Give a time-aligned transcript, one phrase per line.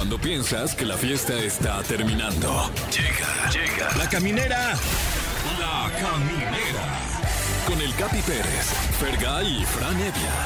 [0.00, 2.70] Cuando piensas que la fiesta está terminando.
[2.90, 3.96] Llega, llega.
[3.98, 4.72] La caminera.
[5.58, 6.86] La caminera.
[7.66, 8.64] Con el Capi Pérez,
[8.98, 10.36] Fergay y Fran Evia.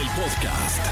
[0.00, 0.86] El podcast.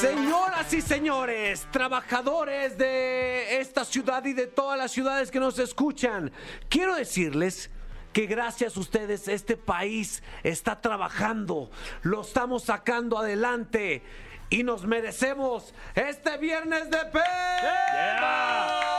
[0.00, 6.30] Señoras y señores, trabajadores de esta ciudad y de todas las ciudades que nos escuchan,
[6.68, 7.68] quiero decirles
[8.12, 11.68] que gracias a ustedes este país está trabajando,
[12.02, 14.04] lo estamos sacando adelante
[14.50, 18.90] y nos merecemos este viernes de peda.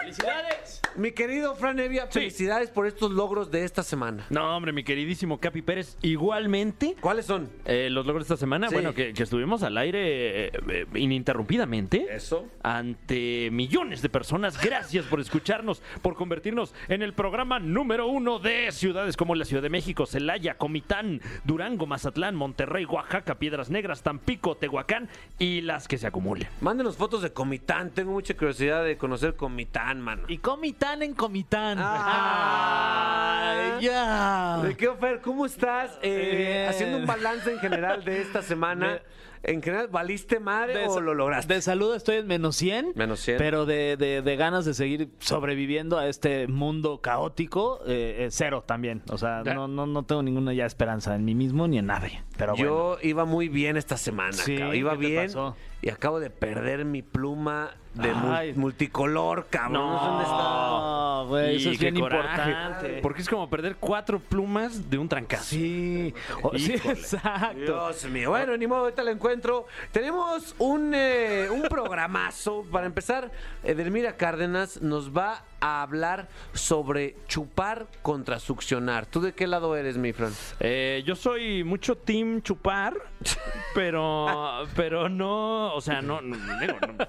[0.00, 0.80] ¡Felicidades!
[0.96, 4.24] Mi querido Fran Evia, felicidades por estos logros de esta semana.
[4.30, 6.94] No, hombre, mi queridísimo Capi Pérez, igualmente.
[7.00, 7.50] ¿Cuáles son?
[7.64, 8.74] eh, los logros de esta semana, Sí.
[8.74, 12.06] bueno, que, que estuvimos al aire eh, eh, ininterrumpidamente.
[12.14, 12.46] Eso.
[12.62, 14.60] Ante millones de personas.
[14.62, 19.62] Gracias por escucharnos, por convertirnos en el programa número uno de ciudades como la Ciudad
[19.62, 25.08] de México, Celaya, Comitán, Durango, Mazatlán, Monterrey, Oaxaca, Piedras Negras, Tampico, Tehuacán
[25.40, 26.46] y las que se acumulen.
[26.60, 30.22] Mándenos fotos de Comitán, tengo mucha curiosidad de conocer Comitán, mano.
[30.28, 31.78] Y Comitán en Comitán.
[31.80, 33.76] Ah.
[33.78, 34.60] Ay, ya.
[34.62, 35.20] ¿De qué, Fer?
[35.20, 35.98] ¿Cómo estás?
[36.02, 39.00] Eh, haciendo un balance en general de esta semana.
[39.46, 41.52] ¿En general valiste madre De o lo lograste?
[41.52, 42.92] De salud estoy en menos 100.
[42.94, 43.36] Menos 100.
[43.36, 48.64] Pero de, de- de ganas de seguir sobreviviendo a este mundo caótico, eh, eh, cero
[48.66, 49.02] también.
[49.10, 52.22] O sea, no, no, no tengo ninguna ya esperanza en mí mismo ni en nadie.
[52.38, 52.64] Pero bueno.
[52.66, 54.54] Yo iba muy bien esta semana, Sí.
[54.54, 55.56] Iba ¿qué te bien pasó?
[55.84, 59.74] Y acabo de perder mi pluma de mul- multicolor, cabrón.
[59.74, 60.36] No, sé dónde está.
[60.38, 62.98] No, güey, eso Y es qué bien coraje, importante.
[63.02, 65.44] Porque es como perder cuatro plumas de un trancazo.
[65.44, 66.94] Sí, o- sí, Híjole.
[66.98, 67.54] exacto.
[67.54, 68.30] Dios mío.
[68.30, 69.66] Bueno, ni modo, ahorita lo encuentro.
[69.92, 72.64] Tenemos un, eh, un programazo.
[72.72, 73.30] Para empezar,
[73.62, 79.06] Edelmira Cárdenas nos va a hablar sobre chupar contra succionar.
[79.06, 80.30] ¿Tú de qué lado eres, mi Fran?
[80.60, 82.94] Eh, yo soy mucho team chupar,
[83.74, 87.06] pero pero no, o sea, no, no, digo, no,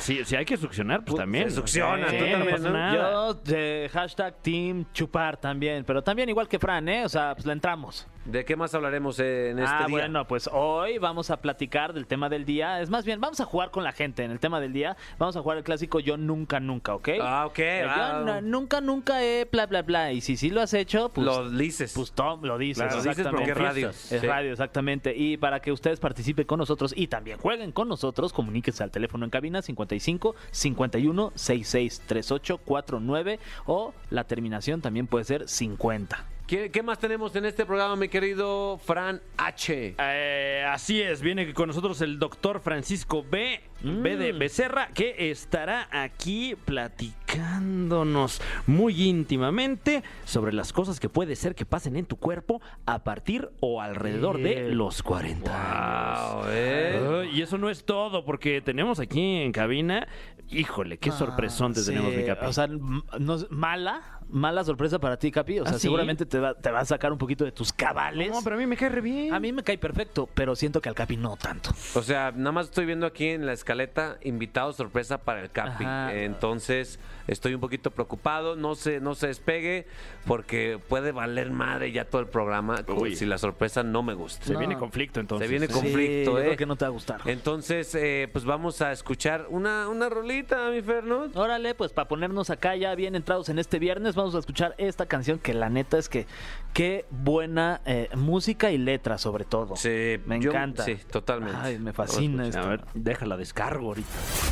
[0.00, 1.48] si, si hay que succionar, pues también.
[1.50, 2.94] se succiona, Sí, tú no también, nada.
[2.94, 7.04] Yo, de hashtag Team Chupar también, pero también igual que Fran, ¿eh?
[7.04, 8.08] O sea, pues le entramos.
[8.24, 9.88] ¿De qué más hablaremos en este ah, día?
[9.98, 12.80] bueno, pues hoy vamos a platicar del tema del día.
[12.80, 14.96] Es más bien, vamos a jugar con la gente en el tema del día.
[15.18, 17.08] Vamos a jugar el clásico Yo Nunca Nunca, ¿ok?
[17.20, 17.58] Ah, ok.
[17.58, 20.10] Eh, ah, Yo no- nunca nunca he bla bla bla.
[20.12, 21.26] Y si sí lo has hecho, pues.
[21.26, 21.92] lo dices.
[21.94, 23.52] Pues Tom lo dices, Claro, dices exactamente.
[23.52, 23.90] porque es radio.
[23.90, 24.18] Es Sí.
[24.26, 25.14] radio, exactamente.
[25.14, 29.24] Y para que ustedes participen con nosotros y también jueguen con nosotros, comuníquense al teléfono
[29.26, 36.24] en cabina 55 51 66 38 49 o la terminación también puede ser 50.
[36.46, 39.94] ¿Qué, qué más tenemos en este programa, mi querido Fran H?
[39.98, 43.62] Eh, así es, viene con nosotros el doctor Francisco B.
[43.82, 51.54] B de Becerra, que estará aquí platicándonos muy íntimamente sobre las cosas que puede ser
[51.54, 56.34] que pasen en tu cuerpo a partir o alrededor de los 40 años.
[56.34, 57.24] Wow, eh.
[57.24, 60.08] Ay, y eso no es todo, porque tenemos aquí en cabina,
[60.48, 62.46] híjole, qué sorpresón te Sí, tenemos, mi capi.
[62.46, 65.60] O sea, no mala, mala sorpresa para ti, Capi.
[65.60, 65.82] O sea, ¿Ah, sí?
[65.82, 68.30] seguramente te va, te va a sacar un poquito de tus cabales.
[68.30, 69.32] no, pero a mí me cae re bien.
[69.32, 71.70] A mí me cae perfecto, pero siento que al Capi no tanto.
[71.94, 75.84] O sea, nada más estoy viendo aquí en la escaleta invitado sorpresa para el Capi.
[75.84, 76.14] Ajá.
[76.14, 78.56] Entonces, estoy un poquito preocupado.
[78.56, 79.86] No se, no se despegue
[80.26, 83.16] porque puede valer madre ya todo el programa Uy.
[83.16, 84.44] si la sorpresa no me gusta.
[84.46, 84.58] Se No.
[84.58, 85.46] viene conflicto entonces.
[85.46, 86.42] Se viene conflicto, yo ¿eh?
[86.44, 87.20] creo que no te va a gustar.
[87.26, 91.28] Entonces, eh, pues vamos a escuchar una, una rolita, mi Fer, ¿no?
[91.34, 95.06] Órale, pues para ponernos acá ya bien entrados en este viernes, vamos a escuchar esta
[95.06, 96.26] canción que la neta es que
[96.72, 99.76] qué buena eh, música y letra sobre todo.
[99.76, 100.84] Sí, me yo- encanta.
[100.84, 101.58] sí, totalmente.
[101.60, 102.60] Ay, me fascina esto.
[102.60, 104.08] A ver, déjala descargo ahorita.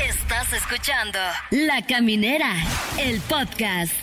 [0.06, 1.18] Estás escuchando
[1.50, 2.52] La Caminera,
[3.00, 3.94] el podcast.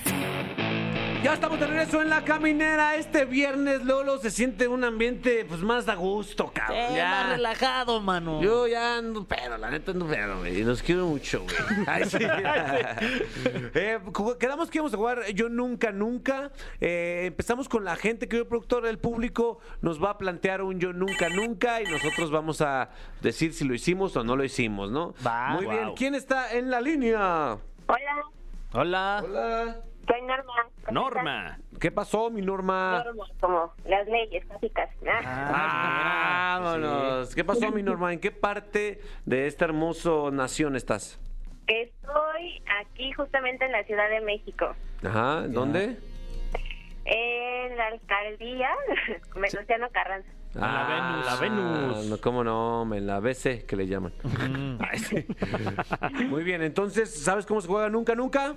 [1.22, 2.96] Ya estamos de regreso en la caminera.
[2.96, 6.78] Este viernes, Lolo, se siente un ambiente pues más a gusto, cabrón.
[6.78, 7.10] Eh, ya.
[7.10, 8.42] más relajado, mano.
[8.42, 10.60] Yo ya ando pero, la neta ando pero, güey.
[10.60, 11.56] Y los quiero mucho, güey.
[11.88, 12.20] Ay, sí.
[12.22, 14.00] Eh,
[14.40, 16.52] quedamos que íbamos a jugar Yo Nunca Nunca.
[16.80, 20.80] Eh, empezamos con la gente, que el productor, el público nos va a plantear un
[20.80, 22.92] Yo Nunca Nunca y nosotros vamos a
[23.22, 25.14] decir si lo hicimos o no lo hicimos, ¿no?
[25.26, 25.50] Va.
[25.50, 25.94] Muy bien.
[25.98, 27.58] ¿Quién está en la línea?
[27.88, 28.24] Hola,
[28.72, 29.24] Hola.
[29.26, 29.89] Hola.
[30.10, 30.54] Soy Norma.
[30.92, 31.60] Norma.
[31.80, 33.04] ¿Qué pasó, mi Norma?
[33.06, 34.94] Norma, como las leyes, casi casi.
[35.08, 37.36] Ah, Vámonos.
[37.36, 38.12] ¿Qué pasó, mi Norma?
[38.14, 41.20] ¿En qué parte de esta hermoso nación estás?
[41.68, 45.98] Estoy aquí justamente en la Ciudad de México, Ajá, ¿dónde?
[47.06, 48.70] en la alcaldía
[49.36, 50.30] Venustiano Carranza.
[50.56, 51.26] la Venus.
[51.26, 51.98] La Venus.
[51.98, 52.94] Ah, No, ¿Cómo no?
[52.96, 54.14] En la BC que le llaman.
[54.80, 55.26] Ay, sí.
[56.28, 58.56] Muy bien, entonces, ¿sabes cómo se juega nunca, nunca?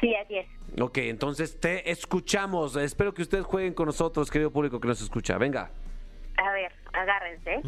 [0.00, 0.46] Sí, así es.
[0.80, 2.76] Ok, entonces te escuchamos.
[2.76, 5.38] Espero que ustedes jueguen con nosotros, querido público que nos escucha.
[5.38, 5.70] Venga.
[6.36, 7.62] A ver, agárrense.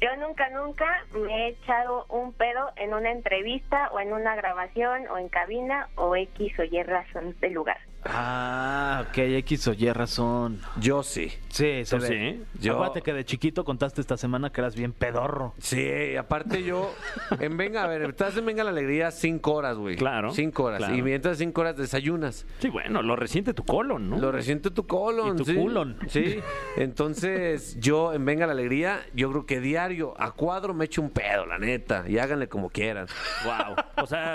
[0.00, 5.08] Yo nunca, nunca me he echado un pedo en una entrevista o en una grabación
[5.08, 7.78] o en cabina o X o Y razón del lugar.
[8.04, 10.60] Ah, ok, X o Y razón.
[10.80, 11.32] Yo sí.
[11.48, 12.08] Sí, se ¿Tú ve.
[12.08, 12.60] sí?
[12.60, 15.54] Yo- Acuérdate que de chiquito contaste esta semana que eras bien pedorro.
[15.58, 16.92] Sí, aparte yo,
[17.40, 19.96] en Venga, a ver, estás en Venga la Alegría cinco horas, güey.
[19.96, 20.78] Claro, Cinco horas.
[20.78, 20.94] claro.
[20.94, 22.46] Y mientras cinco horas desayunas.
[22.60, 24.18] Sí, bueno, lo resiente tu colon, ¿no?
[24.18, 25.34] Lo resiente tu colon.
[25.34, 25.54] Y tu sí.
[25.56, 25.98] culon.
[26.08, 26.38] Sí.
[26.76, 31.10] Entonces, yo en Venga la Alegría, yo creo que diario, a cuadro me echo un
[31.10, 32.04] pedo, la neta.
[32.08, 33.06] Y háganle como quieran.
[33.44, 33.76] Wow.
[34.04, 34.34] O sea,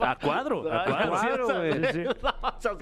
[0.00, 2.06] a cuadro, a cuadro, güey.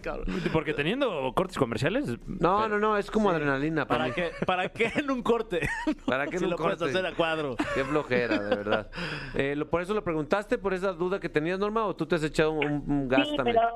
[0.53, 2.17] Porque teniendo cortes comerciales.
[2.27, 4.15] No, no, no, es como adrenalina para, ¿Para mí.
[4.15, 5.61] qué, ¿Para qué en un corte?
[6.07, 6.93] ¿Para qué en si un lo puedes corte?
[6.97, 7.57] hacer a cuadro.
[7.75, 8.91] Qué flojera, de verdad.
[9.35, 12.15] Eh, lo- ¿Por eso lo preguntaste, por esa duda que tenías, Norma, o tú te
[12.17, 13.57] has echado un, un gas Sí, también?
[13.57, 13.71] pero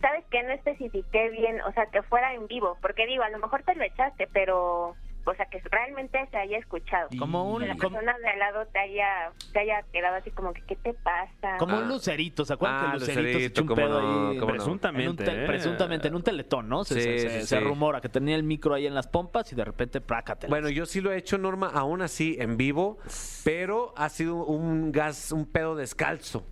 [0.00, 3.38] sabes que no especifiqué bien, o sea, que fuera en vivo, porque digo, a lo
[3.38, 4.94] mejor te lo echaste, pero,
[5.26, 7.08] o sea, que realmente se haya escuchado.
[7.18, 10.30] Como un, Que la como, persona de al lado te haya, te haya quedado así
[10.30, 11.56] como que, ¿qué te pasa?
[11.58, 11.80] como Ah.
[11.80, 14.40] un lucerito, ¿se acuerdan Ah, que el lucerito, se echó un pedo no, ahí?
[14.40, 15.46] Presuntamente, En un tel- ¿eh?
[15.46, 16.84] Presuntamente, en un teletón, ¿no?
[16.84, 17.46] Se, Sí, se- sí, se- sí.
[17.48, 20.46] se rumora que tenía el micro ahí en las pompas y de repente, prácate.
[20.46, 22.98] Bueno, yo sí lo he hecho, Norma, aún así en vivo,
[23.44, 26.46] pero ha sido un gas, un pedo descalzo.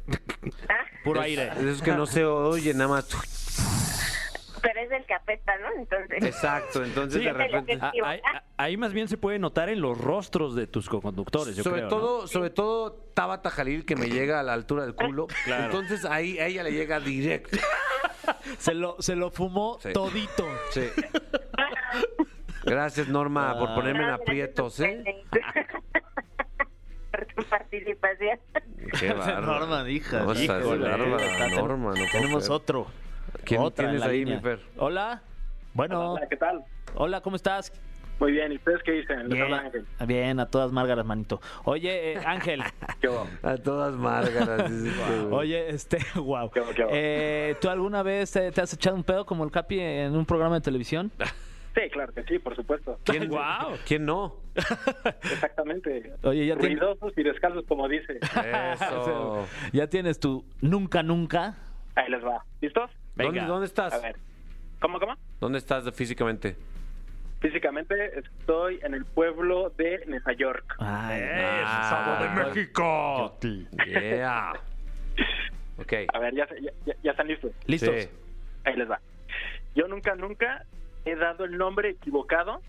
[0.69, 0.75] Ah,
[1.05, 1.45] Puro Es- aire.
[1.55, 3.05] de esos que no se oye nada más.
[4.65, 5.67] Pero es el que apesta, ¿no?
[5.77, 7.79] Entonces, Exacto, entonces Sí, de repente.
[7.81, 8.21] Ah, ahí,
[8.57, 11.91] ahí más bien se puede notar en los rostros de tus coconductores, yo sobre creo,
[11.91, 11.97] ¿no?
[11.97, 15.27] todo, sobre todo Tabata Jalil que me llega a la altura del culo.
[15.47, 17.59] Entonces ahí a ella le llega directo.
[18.59, 19.93] Se lo, se lo fumó Sí.
[19.93, 20.49] todito.
[20.71, 20.89] Sí.
[22.65, 25.05] Gracias Norma por ponerme en a aprietos, ¿eh?
[27.11, 28.39] por tu participación.
[28.99, 29.09] Qué.
[29.15, 30.25] Norma, hija.
[30.25, 32.87] Norma, no Tenemos otro.
[33.45, 34.37] ¿Quién Otra en tienes ahí, línea.
[34.37, 34.61] mi Fer?
[34.77, 35.23] Hola.
[35.75, 36.65] Bueno, Hola, ¿qué tal?
[36.95, 37.73] hola, ¿cómo estás?
[38.21, 39.29] Muy bien, ¿y ustedes qué dicen?
[39.29, 39.85] Bien, Ángel.
[40.07, 41.41] bien, a todas márgaras, manito.
[41.65, 42.63] Oye, eh, Ángel,
[43.01, 43.09] ¿Qué?
[43.43, 44.71] A todas márgaras.
[45.33, 46.49] oye, este, wow.
[46.51, 46.87] ¿Qué qué?
[46.91, 50.55] Eh, ¿Tú alguna vez te has echado un pedo como el Capi en un programa
[50.55, 51.11] de televisión?
[51.75, 53.01] Sí, claro que sí, por supuesto.
[53.03, 53.73] ¿Quién, Guau.
[53.85, 54.37] ¿Quién no?
[55.33, 56.13] Exactamente.
[56.23, 58.19] Oye, ya tienes, Ruidosos y descalzos, como dice.
[58.21, 59.47] Eso.
[59.73, 61.57] ya tienes tu nunca, nunca.
[61.97, 62.45] Ahí les va.
[62.61, 62.91] ¿Listos?
[63.17, 63.47] ¿Dónde, Venga.
[63.47, 63.93] ¿Dónde estás?
[63.95, 64.17] A ver.
[64.81, 65.15] ¿Cómo, cómo?
[65.41, 66.57] ¿Dónde estás físicamente?
[67.41, 70.77] Físicamente estoy en el pueblo de Nueva York.
[70.79, 73.39] Ay, Ah, de México!
[73.87, 74.53] Yeah.
[75.79, 75.93] Ok.
[76.15, 76.73] A ver, ya, se- ya,
[77.03, 77.53] ya- están listos.
[77.67, 77.95] ¿Listos?
[77.95, 78.09] Sí.
[78.65, 78.99] Ahí les va.
[79.75, 80.65] Yo nunca, nunca
[81.05, 82.63] he dado el nombre equivocado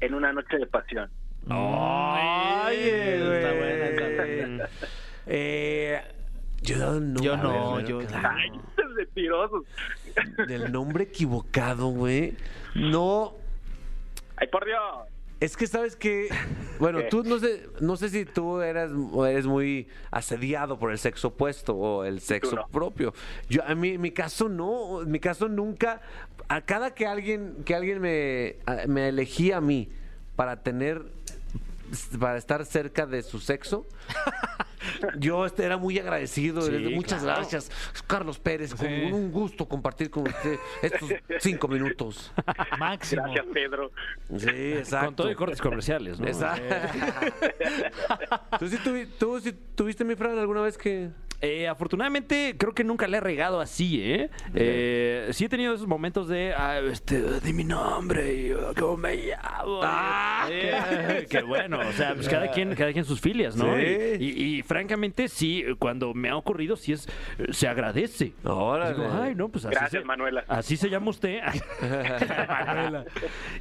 [0.00, 1.10] en una noche de pasión.
[1.48, 4.68] Ay, está buena, está buena.
[5.26, 6.02] Eh,
[6.62, 7.24] yo he dado el nombre.
[7.24, 8.28] Yo no, ver, yo- claro.
[8.36, 8.50] Ay,
[8.98, 9.64] mentirosos.
[10.46, 12.36] Del nombre equivocado, güey.
[12.74, 13.34] No.
[14.36, 14.80] Ay, por Dios.
[15.40, 16.28] Es que sabes que,
[16.80, 17.04] bueno, ¿Qué?
[17.04, 18.90] tú no sé, no sé si tú eras
[19.28, 22.66] eres muy asediado por el sexo opuesto o el sexo no.
[22.66, 23.14] propio.
[23.48, 26.02] Yo a mí, en mi caso no, en mi caso nunca.
[26.48, 28.56] A cada que alguien que alguien me
[28.88, 29.88] me elegía a mí
[30.34, 31.04] para tener
[32.18, 33.86] para estar cerca de su sexo,
[35.18, 36.62] yo este, era muy agradecido.
[36.62, 37.40] Sí, Muchas claro.
[37.40, 37.70] gracias,
[38.06, 38.74] Carlos Pérez.
[38.74, 42.32] Con un gusto compartir con usted estos cinco minutos.
[42.78, 43.22] Máximo.
[43.24, 43.90] Gracias, Pedro.
[44.36, 45.06] Sí, exacto.
[45.06, 46.26] Con todo y cortes comerciales, ¿no?
[46.26, 46.74] Exacto.
[48.58, 48.78] ¿Tú, sí
[49.18, 51.10] tú sí tuviste, mi Fran, alguna vez que...?
[51.40, 54.28] Eh, afortunadamente, creo que nunca le he regado así, ¿eh?
[54.54, 58.96] Eh, sí he tenido esos momentos de, ah, este, di mi nombre y ah, cómo
[58.96, 59.80] me llamo.
[59.84, 63.72] Ah, Eh, qué bueno, o sea, pues cada quien, cada quien sus filias, ¿no?
[63.76, 63.82] Sí.
[64.18, 67.06] Y, y- y francamente, sí, cuando me ha ocurrido, sí es,
[67.50, 68.32] se agradece.
[68.42, 70.44] Como, Ay, no, pues así Gracias, se, Manuela.
[70.48, 71.38] Así se llama usted.
[72.48, 73.04] Manuela.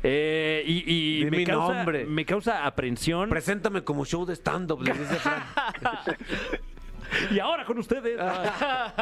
[0.01, 2.05] Eh, y me, mi causa, nombre.
[2.05, 3.29] me causa aprensión.
[3.29, 5.43] Preséntame como show de stand-up, le dice Fran.
[7.31, 8.19] Y ahora con ustedes.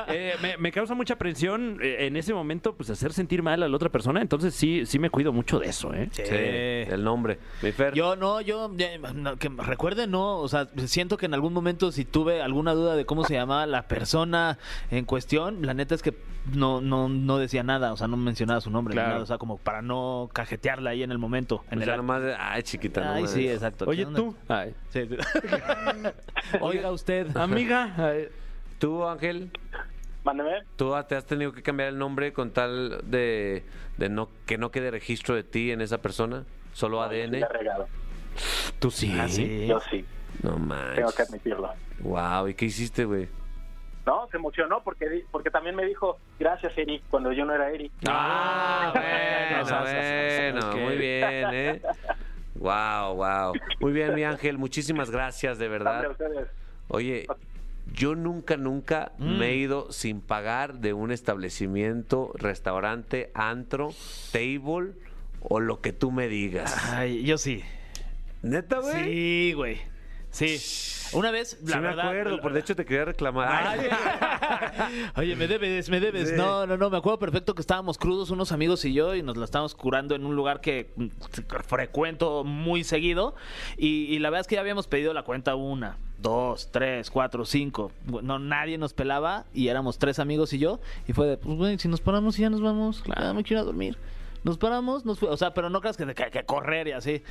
[0.08, 3.68] Eh, me, me causa mucha presión eh, en ese momento, pues hacer sentir mal a
[3.68, 4.22] la otra persona.
[4.22, 6.10] Entonces sí, sí me cuido mucho de eso, ¿eh?
[6.12, 7.40] Sí, el nombre.
[7.62, 7.94] Mi Fer.
[7.94, 8.72] Yo no, yo,
[9.16, 12.96] no, que recuerde, no, o sea, siento que en algún momento si tuve alguna duda
[12.96, 14.58] de cómo se llamaba la persona
[14.92, 16.14] en cuestión, la neta es que
[16.54, 19.10] no, no, no decía nada, o sea, no mencionaba su nombre, ni Claro.
[19.14, 21.64] nada, o sea, como para no cajetearla ahí en el momento.
[21.72, 22.02] En Pues el ya acto.
[22.04, 23.86] nomás de- Ay, chiquita, no Ay, sí, exacto.
[23.88, 24.36] Oye, tú.
[24.48, 24.74] Ay.
[24.90, 25.18] Sí, sí.
[26.62, 27.36] Oiga usted.
[27.36, 27.94] Amiga.
[28.80, 29.52] Tú, Ángel,
[30.24, 30.64] Mándeme.
[30.76, 33.64] tú te has tenido que cambiar el nombre con tal de,
[33.98, 36.44] de no que no quede registro de ti en esa persona,
[36.74, 37.46] solo ADN.
[38.80, 39.16] Tú sí.
[39.20, 39.68] Ah, sí.
[39.68, 40.04] Yo sí,
[40.44, 41.20] No tengo que manches.
[41.30, 41.74] admitirlo.
[42.00, 43.30] Wow, ¿y qué hiciste, güey?
[44.06, 44.82] No, se emocionó
[45.32, 47.90] porque también me dijo gracias Eri cuando yo no era Eri.
[48.08, 49.82] Ah, bueno, sea,
[50.52, 50.76] bueno, ok.
[50.76, 51.82] muy bien, ¿eh?
[52.56, 53.54] Wow, wow.
[53.82, 56.06] Muy bien, mi ángel, muchísimas gracias, de verdad.
[56.06, 56.48] a ustedes.
[56.88, 57.26] Oye,
[57.94, 63.94] yo nunca, nunca me he ido sin pagar de un establecimiento, restaurante, antro,
[64.32, 64.94] table
[65.42, 66.76] o lo que tú me digas.
[66.94, 67.64] Ay, yo sí.
[68.42, 69.04] ¿Neta, güey?
[69.04, 69.78] Sí, güey.
[70.32, 70.60] Sí.
[71.14, 72.10] Una vez, la Sí me verdad.
[72.10, 73.48] acuerdo, por de hecho te quería reclamar.
[73.68, 73.88] Ay,
[75.16, 76.34] Oye, me debes, me debes.
[76.34, 79.38] No, no, no, me acuerdo perfecto que estábamos crudos unos amigos y yo y nos
[79.38, 81.08] la estábamos curando en un lugar que mm,
[81.68, 83.36] frecuento muy seguido
[83.78, 87.46] y, y la verdad es que ya habíamos pedido la cuenta una, dos, tres, cuatro,
[87.46, 87.92] cinco.
[88.24, 91.78] No, nadie nos pelaba y éramos tres amigos y yo y fue de, pues güey,
[91.78, 93.98] si nos paramos y ya nos vamos, claro, me quiero ir a dormir.
[94.44, 97.24] Nos paramos, nos fue, o sea, pero no creas que hay que correr y así.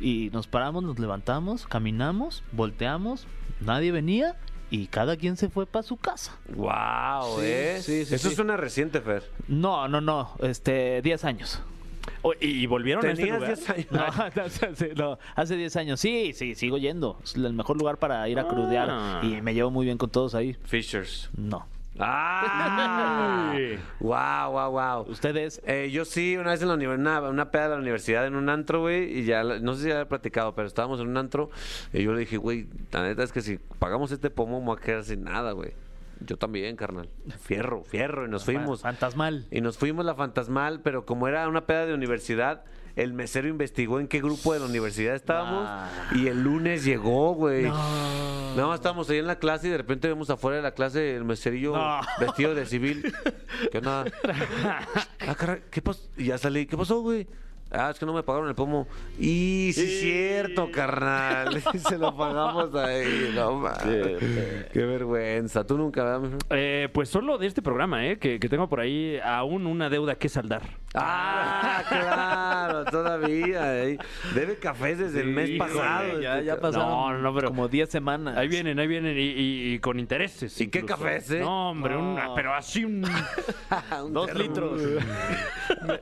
[0.00, 3.26] Y nos paramos, nos levantamos, caminamos, volteamos,
[3.60, 4.36] nadie venía
[4.68, 6.36] y cada quien se fue para su casa.
[6.54, 7.78] Wow, ¿eh?
[7.80, 8.34] sí, sí, Eso sí.
[8.34, 9.30] suena reciente, Fer.
[9.46, 11.60] No, no, no, este, 10 años.
[12.40, 13.56] ¿Y, y volvieron a este Tenías lugar?
[13.56, 13.86] 10 años.
[14.96, 16.00] No, no, hace 10 años.
[16.00, 17.18] Sí, sí, sigo yendo.
[17.24, 19.20] Es el mejor lugar para ir a crudear Ah.
[19.22, 20.56] y me llevo muy bien con todos ahí.
[20.64, 21.30] Fishers.
[21.36, 21.66] No.
[21.98, 23.52] ¡Ah!
[24.00, 25.10] wow, wow, wow.
[25.10, 28.26] Ustedes, Eh, yo sí, una vez en la universidad, una, una peda de la universidad
[28.26, 31.00] en un antro, güey, y ya, la- no sé si ya he platicado, pero estábamos
[31.00, 31.50] en un antro
[31.92, 34.76] y yo le dije, güey, la neta es que si pagamos este pomo, me voy
[34.78, 35.72] a quedar sin nada, güey.
[36.20, 37.08] Yo también, carnal.
[37.40, 38.82] Fierro, fierro, y nos fuimos.
[38.82, 39.46] fantasmal.
[39.50, 42.64] Y nos fuimos la fantasmal, pero como era una peda de universidad,
[42.96, 45.88] el mesero investigó en qué grupo de la universidad estábamos Ah.
[46.14, 47.62] y el lunes llegó, güey.
[47.64, 51.14] Nada más estábamos ahí en la clase y de repente vemos afuera de la clase
[51.16, 52.00] el meserillo No.
[52.18, 53.14] vestido de civil.
[53.72, 54.04] ¿Qué onda?
[55.26, 56.02] Ah, caray, ¿qué pasó?
[56.16, 56.66] Y ya salí.
[56.66, 57.26] ¿Qué pasó, güey?
[57.72, 58.88] Ah, es que no me pagaron el pomo.
[59.18, 61.62] Y sí, es cierto, carnal.
[61.88, 63.30] Se lo pagamos ahí.
[63.34, 64.18] No mames.
[64.72, 65.64] Qué vergüenza.
[65.64, 66.20] Tú nunca.
[66.50, 68.18] Eh, pues solo de este programa, ¿eh?
[68.18, 70.62] Que, que tengo por ahí aún una deuda que saldar.
[70.94, 73.84] Ah, claro, todavía.
[73.84, 73.98] eh.
[74.34, 76.20] Debe cafés desde el mes Sí, pasado.
[76.20, 78.36] ya, este ya ca- pasaron No, no, pero- como 10 semanas.
[78.36, 80.60] Ahí vienen, ahí vienen y, y- y con intereses.
[80.60, 81.40] ¿Y qué cafés, eh?
[81.40, 83.04] No, hombre, una- pero así un,
[84.04, 84.42] Un Dos termo.
[84.42, 84.82] litros.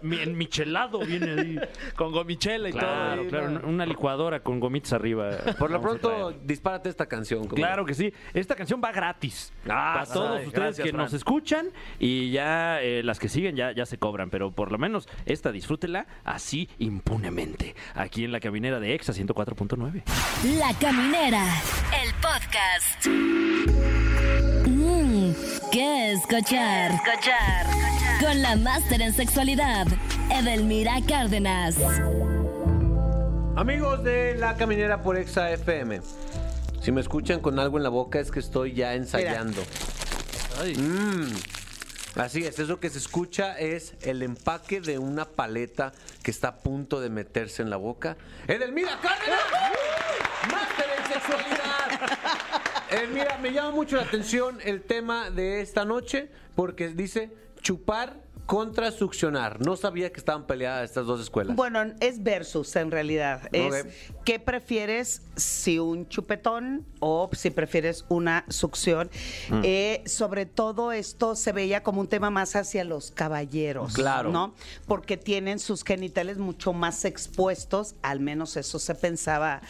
[0.03, 1.58] mi, en michelado viene ahí.
[1.97, 3.29] Con gomichela y Claro, todo.
[3.31, 5.31] claro, una licuadora con gomitas arriba.
[5.59, 7.43] Por lo Vamos pronto, dispárate esta canción.
[7.43, 8.12] ¿cómo Claro que sí.
[8.35, 9.53] Esta canción va gratis.
[9.69, 11.05] Ah, para todos ay, ustedes gracias, que Fran.
[11.05, 14.79] nos escuchan y ya eh, las que siguen ya, ya se cobran, pero por lo
[14.79, 17.75] menos esta disfrútela así impunemente.
[17.95, 20.03] Aquí en la caminera de Exa 104.9.
[20.59, 21.45] La Caminera,
[22.05, 23.07] el podcast.
[24.67, 25.33] Mmm,
[25.73, 26.93] ¿qué escuchar?
[26.93, 27.67] Escuchar.
[28.21, 29.87] Con la máster en sexualidad,
[30.31, 31.77] Edelmira Cárdenas.
[33.57, 36.01] Amigos de La Caminera por Exa FM.
[36.81, 39.63] Si me escuchan con algo en la boca es que estoy ya ensayando.
[40.77, 41.33] Mm.
[42.17, 45.93] Así es, eso que se escucha es el empaque de una paleta
[46.23, 48.17] que está a punto de meterse en la boca.
[48.47, 49.41] ¡Edelmira Cárdenas!
[50.51, 51.59] ¡Máster en sexualidad!
[52.91, 57.31] Edelmira, me llama mucho la atención el tema de esta noche porque dice
[57.61, 58.17] chupar
[58.49, 59.61] contra succionar.
[59.61, 61.55] No sabía que estaban peleadas estas dos escuelas.
[61.55, 63.43] Bueno, es versus en realidad.
[63.52, 63.85] Es
[64.25, 69.11] qué prefieres, si un chupetón o si prefieres una succión.
[69.50, 69.61] Mm.
[69.64, 73.93] Eh, sobre todo esto se veía como un tema más hacia los caballeros.
[73.93, 74.31] Claro.
[74.31, 74.55] ¿No?
[74.87, 79.61] Porque tienen sus genitales mucho más expuestos, al menos eso se pensaba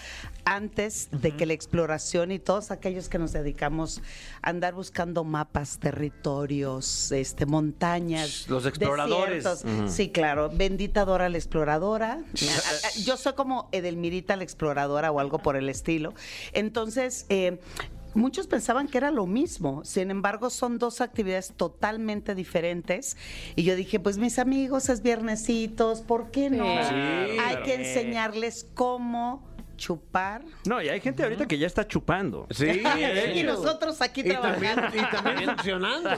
[0.45, 4.01] antes de que la exploración y todos aquellos que nos dedicamos
[4.43, 9.45] a andar buscando mapas, territorios, este, montañas, Los exploradores.
[9.89, 10.51] Sí, claro.
[10.53, 12.21] Bendita Dora la exploradora.
[13.05, 16.15] Yo soy como Edelmirita la exploradora o algo por el estilo.
[16.53, 17.59] Entonces, eh,
[18.15, 23.17] Muchos pensaban que era lo mismo, sin embargo son dos actividades totalmente diferentes
[23.55, 26.65] y yo dije, pues mis amigos es viernesitos, ¿por qué no?
[26.65, 27.63] Sí, Hay claro.
[27.65, 29.47] que enseñarles cómo
[29.79, 30.43] chupar.
[30.67, 32.47] No, y hay gente ahorita que ya está chupando.
[32.51, 32.83] Sí,
[33.35, 34.97] Y nosotros aquí Y también, trabajando.
[34.99, 36.11] y también funcionando.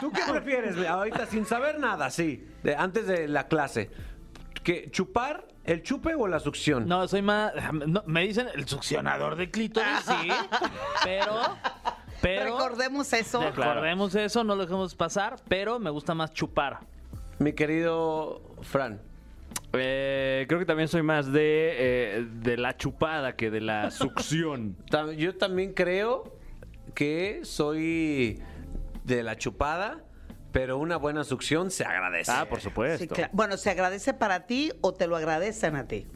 [0.00, 0.76] ¿Tú qué prefieres?
[0.86, 2.46] Ahorita sin saber nada, sí.
[2.62, 3.90] de- antes de la clase.
[4.62, 6.86] ¿Qué, ¿Chupar, el chupe o la succión?
[6.86, 7.52] No, soy más.
[7.72, 10.28] no, me dicen el succionador de clítoris, sí.
[11.04, 11.56] Pero.
[12.20, 12.44] Pero.
[12.44, 13.40] Recordemos eso.
[13.42, 15.36] Recordemos eso, no lo dejemos pasar.
[15.48, 16.80] Pero me gusta más chupar.
[17.38, 19.00] Mi querido Fran.
[19.76, 21.40] Eh, creo que también soy más de,
[22.18, 24.76] eh, de la chupada que de la succión.
[25.16, 26.36] Yo también creo
[26.94, 28.40] que soy
[29.04, 30.04] de la chupada,
[30.52, 32.30] pero una buena succión se agradece.
[32.32, 33.14] ah, por Sí, supuesto.
[33.14, 33.30] claro.
[33.34, 36.06] Bueno, ¿se agradece para ti o te lo agradecen a ti?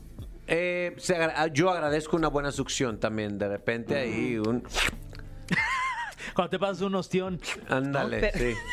[0.47, 3.39] Eh, se agra- ah, yo agradezco una buena succión también.
[3.39, 4.63] De repente ahí un...
[6.35, 7.41] Cuando te pasas un ostión.
[7.69, 8.55] Ándale, No, pero- sí.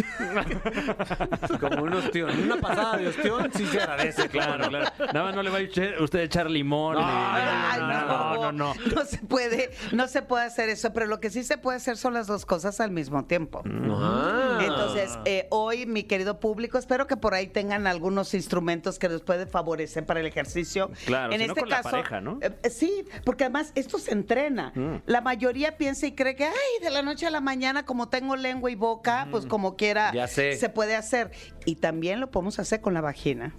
[1.60, 2.30] Como un ostión.
[2.44, 4.90] Una pasada de ostión sí se agradece, Claro, claro.
[4.98, 6.96] Nada más no le va a echar- usted a echar limón.
[6.96, 8.74] ni- no, no, no, no.
[8.94, 11.96] No se puede, no se puede hacer eso, pero lo que sí se puede hacer
[11.96, 13.62] son las dos cosas al mismo tiempo.
[13.66, 14.58] Ah.
[14.62, 19.20] Entonces, eh, hoy, mi querido público, espero que por ahí tengan algunos instrumentos que les
[19.22, 20.90] pueden favorecer para el ejercicio.
[21.06, 22.38] Claro, en este con la caso, pareja, ¿no?
[22.40, 24.72] eh, eh, sí, porque además esto se entrena.
[25.06, 26.52] La mayoría piensa y cree que, ay,
[26.82, 30.26] de la noche a la mañana, como tengo lengua y boca, pues como quiera, Ya
[30.26, 30.56] sé.
[30.56, 31.30] se puede hacer.
[31.64, 33.54] Y también lo podemos hacer con la vagina.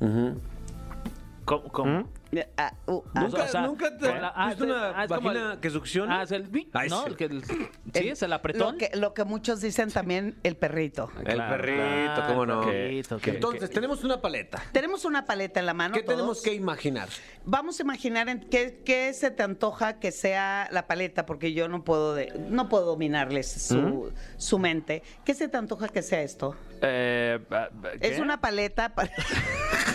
[1.45, 1.63] ¿Cómo?
[1.71, 1.97] cómo?
[1.99, 2.73] Ah, uh, ah.
[2.87, 6.19] ¿Nunca, O sea, nunca te con la- ah, visto una ah, vagina el- que succiona?
[6.19, 6.49] Ah, es el...
[6.73, 7.01] Ay, ¿No?
[7.03, 7.07] sí.
[7.09, 8.73] El que el- sí, es el apretón.
[8.73, 11.09] Lo que, lo que muchos dicen también el perrito.
[11.17, 12.61] El Claro, perrito, cómo no.
[12.61, 14.61] Que- que- Entonces, tenemos una paleta.
[14.71, 15.93] Tenemos una paleta en la mano.
[15.93, 17.09] ¿Qué tenemos que imaginar?
[17.43, 21.67] Vamos a imaginar en qué, qué se te antoja que sea la paleta, porque yo
[21.67, 25.03] no puedo de- no puedo dominarles su, su mente.
[25.25, 26.55] ¿Qué se te antoja que sea esto?
[26.81, 27.69] Eh, ah,
[27.99, 29.11] Es una paleta para.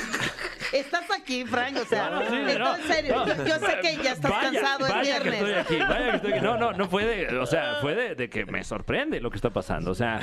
[0.73, 2.77] Estás aquí, Frank, o sea, No, no, sí, esto no.
[2.77, 3.25] en serio.
[3.27, 5.57] Yo, yo sé que ya estás Vaya, cansado, es vaya que viernes.
[5.59, 6.41] estoy aquí, vaya que estoy aquí.
[6.45, 9.37] No, no, no fue de, o sea, fue de, de que me sorprende lo que
[9.37, 9.91] está pasando.
[9.91, 10.21] O sea,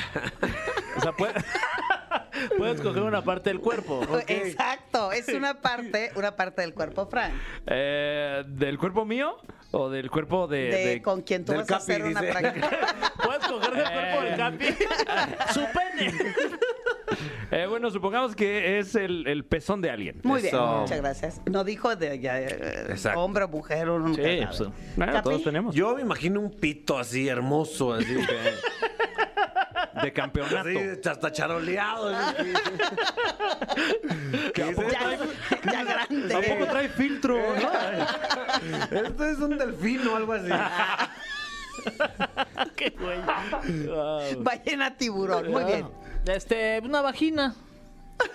[0.97, 1.33] O sea, puede-
[2.57, 4.01] puedes coger una parte del cuerpo.
[4.27, 7.33] Exacto, es una parte, una parte del cuerpo, Frank.
[7.67, 9.37] eh, ¿del cuerpo mío
[9.75, 12.31] o del cuerpo de, De, de- con quien tú vas a Capi, hacer una dice.
[12.33, 12.69] práctica.
[13.23, 14.65] Puedes coger del cuerpo del Capi
[15.53, 16.13] su pene.
[17.51, 20.19] Eh, bueno, supongamos que es el, el pezón de alguien.
[20.23, 20.77] Muy bien, Eso.
[20.81, 21.41] muchas gracias.
[21.45, 23.19] No dijo de ya, eh, Exacto.
[23.19, 25.75] hombre o mujer o nunca Sí, pues, Bueno, Capi, todos tenemos.
[25.75, 28.21] Yo me imagino un pito así hermoso, así que.
[30.01, 30.69] De campeonato.
[30.69, 32.09] así, hasta charoleado.
[32.09, 32.53] así.
[34.53, 34.87] ¿Qué dice?
[34.91, 36.33] Ya, ya grande.
[36.33, 38.97] Tampoco trae filtro, ¿no?
[38.97, 40.49] Esto es un delfín o algo así.
[42.75, 43.19] Qué güey.
[44.39, 45.51] Ballena tiburón.
[45.51, 45.87] Muy bien.
[46.25, 47.55] Este, una vagina.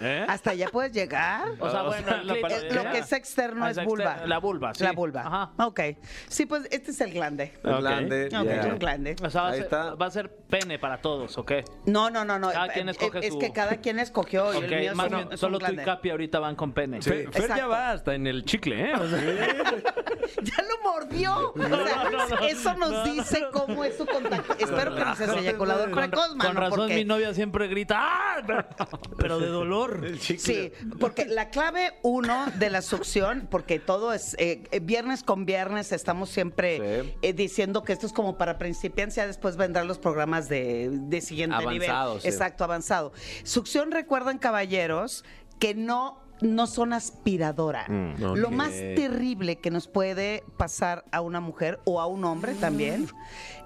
[0.01, 0.25] ¿Eh?
[0.29, 1.49] Hasta allá puedes llegar.
[1.59, 2.57] O sea, O bueno, sea, el la clítoris.
[2.59, 4.05] parte- Lo que es externo Ah, es vulva.
[4.05, 4.85] externo, la vulva, sí.
[4.85, 5.21] La vulva.
[5.23, 5.51] Ajá.
[5.67, 5.81] Ok.
[6.29, 7.53] Sí, pues este es el glande.
[7.65, 7.81] Ok.
[7.81, 8.27] Grande.
[8.27, 8.61] Ok, ya.
[8.61, 9.17] es un glande.
[9.23, 9.95] O sea, va a, Ahí ser, está.
[9.95, 11.65] va a ser pene para todos, ¿o qué?
[11.87, 12.51] No, no, no, no.
[12.51, 14.53] Cada quien Eh, escoge es su- que cada quien escogió.
[14.55, 15.85] y Ok, el mío más es un- bien, es solo tú y glande.
[15.85, 17.03] Capi ahorita van con pene.
[17.03, 17.11] Sí.
[17.33, 18.95] Fer ya va hasta en el chicle, ¿eh?
[18.95, 19.19] O sea,
[20.43, 21.53] Ya lo mordió.
[21.53, 21.59] O
[22.29, 24.53] sea, eso nos dice cómo es su contacto.
[24.59, 28.43] Espero que no sea ese eyaculador Con, precoz, con razón mi novia siempre grita ¡Ah!
[28.47, 28.67] Pero,
[29.17, 29.68] pero de dolor.
[30.39, 35.45] Sí, porque la clave uno de la succión, porque todo es eh, eh, viernes con
[35.47, 37.15] viernes, estamos siempre Sí.
[37.23, 41.21] eh, diciendo que esto es como para principiantes, ya después vendrán los programas de, de
[41.21, 42.23] siguiente Avanzados, nivel.
[42.23, 42.29] sí.
[42.29, 43.13] Exacto, avanzado.
[43.45, 45.25] Succión, recuerden, caballeros,
[45.59, 46.27] que no.
[46.41, 47.89] No son aspiradora.
[47.89, 48.55] Lo ok.
[48.55, 53.09] más terrible que nos puede pasar a una mujer o a un hombre también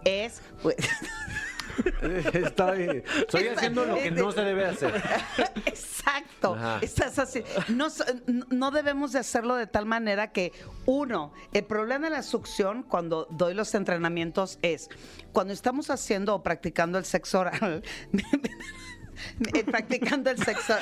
[0.06, 0.40] es.
[0.62, 0.76] pues,
[2.32, 4.94] Estoy, estoy haciendo lo que no se debe hacer.
[5.66, 6.54] Exacto.
[6.54, 6.78] Ajá.
[6.82, 7.42] Estás así.
[7.68, 7.88] No,
[8.50, 10.52] no debemos de hacerlo de tal manera que,
[10.86, 14.88] uno, el problema de la succión cuando doy los entrenamientos es
[15.32, 17.82] cuando estamos haciendo o practicando el sexo oral.
[19.54, 20.74] eh, practicando el sexo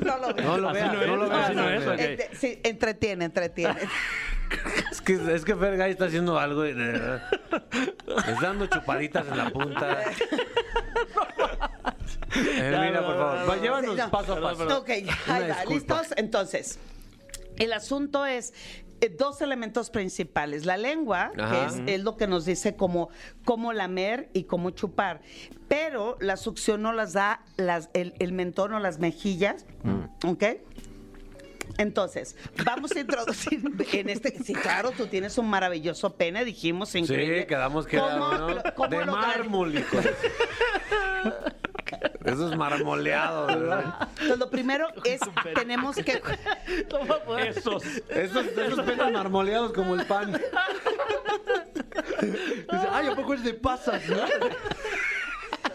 [0.00, 2.14] no, lo veo No lo veas, no no así no es, hombre.
[2.14, 2.20] ok.
[2.20, 3.80] Ent- sí, entretiene, entretiene.
[4.90, 7.22] Es que, es que Fergay está haciendo algo y de verdad,
[8.18, 9.98] está dando chupaditas en la punta.
[12.34, 14.10] Hermina, por favor, va, llévanos Sí, no.
[14.10, 14.78] paso a paso.
[14.78, 15.64] Ok, ahí va.
[15.68, 16.08] ¿Listos?
[16.16, 16.78] Entonces,
[17.58, 18.52] el asunto es
[19.00, 20.66] eh, dos elementos principales.
[20.66, 23.08] La lengua, que es, es lo que nos dice cómo,
[23.44, 25.20] cómo lamer y cómo chupar.
[25.68, 29.64] Pero la succión nos las da las, el, el mentón o las mejillas.
[29.82, 30.26] Mm.
[30.28, 30.44] ¿Ok?
[31.78, 33.60] Entonces, vamos a introducir
[33.92, 34.36] en este.
[34.42, 36.94] Sí, claro, tú tienes un maravilloso pene, dijimos.
[36.94, 37.40] Increíble.
[37.42, 39.96] Sí, quedamos que era ¿Cómo uno lo- cómo de mármol, hijo.
[42.24, 44.08] Eso es marmoleado, ¿verdad?
[44.12, 45.20] Entonces, lo primero es,
[45.54, 46.22] tenemos que.
[47.48, 47.84] Esos.
[48.08, 50.32] Esos, esos pelos marmoleados como el pan.
[52.22, 54.16] Dice, ay, ¿a poco es de pasas, no?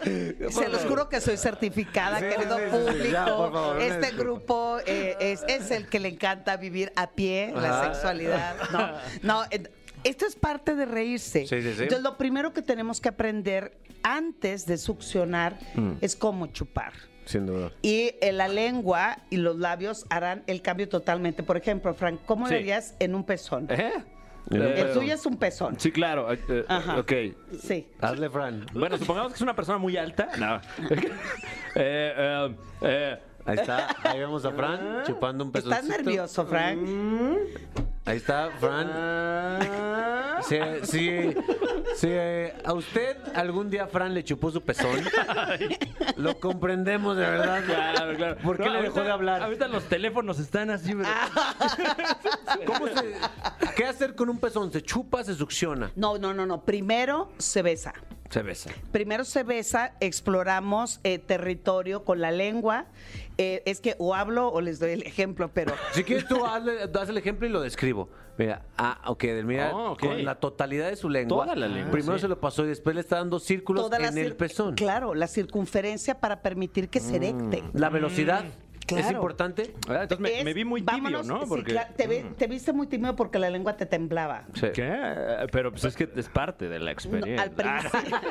[0.50, 2.76] Se los juro que soy certificada, Sí, querido sí, sí, sí.
[2.92, 3.12] público.
[3.12, 7.80] Ya, favor, este grupo eh, es, es el que le encanta vivir a pie, la
[7.82, 7.94] Ajá.
[7.94, 8.56] sexualidad.
[8.72, 8.90] No,
[9.22, 9.62] no, eh,
[10.04, 11.46] esto es parte de reírse.
[11.46, 11.82] Sí, sí, sí.
[11.82, 15.92] Entonces, lo primero que tenemos que aprender antes de succionar Mm.
[16.00, 16.92] es cómo chupar.
[17.24, 17.72] Sin duda.
[17.82, 21.42] Y eh, la lengua y los labios harán el cambio totalmente.
[21.42, 23.66] Por ejemplo, Frank, ¿cómo le harías en un pezón?
[23.68, 23.92] ¿Eh?
[24.50, 25.78] El tuyo es un pezón.
[25.78, 26.32] Sí, claro.
[26.32, 26.98] eh, eh, Ajá.
[26.98, 27.12] Ok.
[27.60, 27.88] Sí.
[28.00, 28.66] Hazle, Fran.
[28.72, 30.28] Bueno, supongamos que es una persona muy alta.
[30.38, 30.60] No.
[31.78, 33.88] Eh, eh, eh, Ahí está.
[34.02, 35.68] Ahí vemos a Fran chupando un peso.
[35.70, 36.80] ¿Estás nervioso, Frank?
[38.06, 38.88] Ahí está, Fran.
[38.92, 40.40] Ah.
[40.42, 41.34] Si, si-
[41.96, 45.00] si, eh, a usted algún día Fran le chupó su pezón,
[46.16, 47.64] lo comprendemos de verdad.
[47.66, 48.36] Claro, claro.
[48.42, 49.42] ¿Por qué No, le dejó ahorita- de hablar?
[49.42, 51.14] Ahorita los teléfonos están así, ¿verdad?
[52.66, 53.16] ¿Cómo se-
[53.74, 54.70] ¿Qué hacer con un pezón?
[54.72, 55.90] ¿Se chupa, se succiona?
[55.96, 56.64] No, no, no, no.
[56.64, 57.92] Primero se besa.
[58.30, 58.70] Se besa.
[58.92, 62.86] Primero se besa, exploramos eh, territorio con la lengua.
[63.38, 66.90] Eh, es que o hablo o les doy el ejemplo, pero Si quieres tú hazle-
[66.98, 68.08] haz el ejemplo y lo describo.
[68.38, 71.44] Mira, ah, ok, mira, Oh, con la totalidad de su lengua.
[71.44, 72.22] Toda la lengua, Primero sí.
[72.22, 74.74] se lo pasó y después le está dando círculos toda en el pezón.
[74.74, 77.62] Claro, la circunferencia para permitir que se erecte.
[77.72, 78.52] La velocidad es
[78.86, 79.10] Claro.
[79.16, 79.74] importante.
[79.88, 81.40] Ah, Entonces me, Es- me vi muy tibio, vámonos, ¿no?
[81.42, 84.44] sí, Porque, claro, te, ve- te viste muy tímido porque la lengua te temblaba.
[84.54, 84.68] Sí.
[84.72, 85.46] ¿Qué?
[85.50, 87.42] Pero pues es que es parte de la No, experiencia.
[87.42, 87.50] al,
[87.90, 88.28] principio,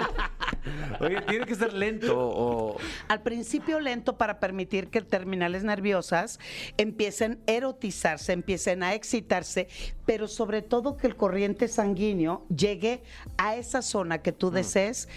[1.01, 2.77] Oye, tiene que ser lento o...
[3.07, 6.39] al principio lento para permitir que terminales nerviosas
[6.77, 9.67] empiecen a erotizarse, empiecen a excitarse,
[10.05, 13.03] pero sobre todo que el corriente sanguíneo llegue
[13.37, 14.35] a esa zona que Mm.
[14.35, 15.07] tú desees,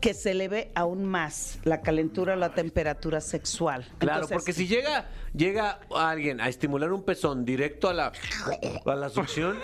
[0.00, 3.86] que se eleve aún más la calentura o la temperatura sexual.
[3.98, 8.12] Claro, Entonces, porque si llega llega alguien a estimular un pezón directo a la
[8.86, 9.56] a la succión,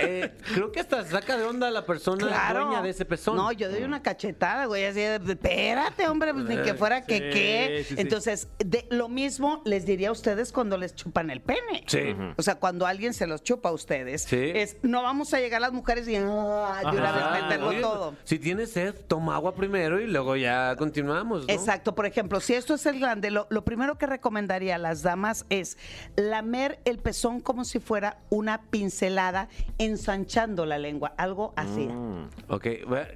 [0.00, 2.64] eh, creo que hasta saca de onda a la persona Claro.
[2.66, 3.36] dueña de ese pezón.
[3.36, 7.16] No, yo doy una cachetada, güey, así de, espérate, hombre, pues ni que fuera que
[7.16, 7.84] Sí, qué.
[7.88, 8.00] sí, sí.
[8.00, 11.84] Entonces, de, lo mismo les diría a ustedes cuando les chupan el pene.
[11.86, 12.14] Sí.
[12.36, 14.52] O sea, cuando alguien se los chupa a ustedes, Sí.
[14.54, 18.14] es no vamos a llegar las mujeres y ah, de una vez meterlo Oye, todo.
[18.24, 19.63] Si tienes sed, toma agua primero
[20.00, 21.52] y luego ya continuamos, ¿no?
[21.52, 25.02] Exacto, por ejemplo, si esto es el grande, lo, lo primero que recomendaría a las
[25.02, 25.78] damas es
[26.16, 29.48] lamer el pezón como si fuera una pincelada,
[29.78, 31.86] ensanchando la lengua, algo así.
[31.86, 32.28] Mm.
[32.48, 32.66] Ok,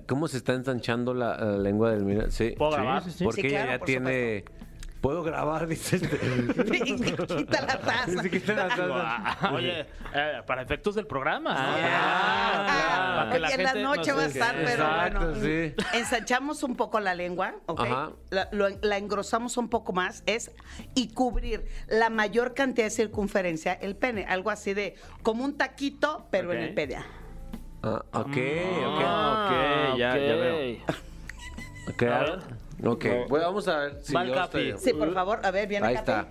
[0.07, 2.31] ¿cómo se está ensanchando la, la lengua del mira?
[2.31, 2.55] Sí.
[3.05, 3.25] Sí, sí.
[3.25, 4.45] Porque Sí, ella claro, ya por tiene...
[5.09, 6.19] Puedo grabar, dice este.
[7.39, 8.21] Quita la taza.
[8.23, 9.55] Se quita la taza.
[9.55, 11.55] Oye, eh, para efectos del programa.
[11.55, 11.59] ¿no?
[11.59, 15.35] Ah, Ah, Para que la hoy en la noche va a estar, pero Exacto, bueno.
[15.43, 15.75] sí.
[15.95, 17.87] Ensanchamos un poco la lengua, ¿ok?
[18.29, 20.51] La, lo- la engrosamos un poco más, es
[20.95, 26.29] y cubrir la mayor cantidad de circunferencia el pene, algo así de como un taquito,
[26.31, 26.97] pero en el pene.
[27.83, 28.37] Ah, ok, ok.
[29.07, 30.77] Ah, ok, ya, ya veo.
[31.95, 32.68] Ok, A ver.
[32.85, 33.05] Ok.
[33.29, 34.59] Bueno, vamos a ver si yo Capi.
[34.71, 36.11] estoy- Sí, por favor, a ver, viene Ahí Capi.
[36.11, 36.29] está.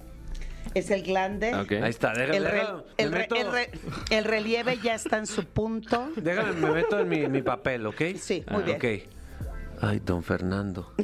[0.73, 1.55] Es el glande.
[1.55, 1.71] Ok.
[1.81, 3.71] Ahí está, déjame, El, déjame, el me meto, el re-
[4.09, 6.09] el relieve ya está en su punto.
[6.17, 8.01] déjame, me meto en mi, mi papel, ¿ok?
[8.19, 8.77] Sí, muy bien.
[8.77, 8.85] Ok.
[9.81, 10.91] Ay, don Fernando.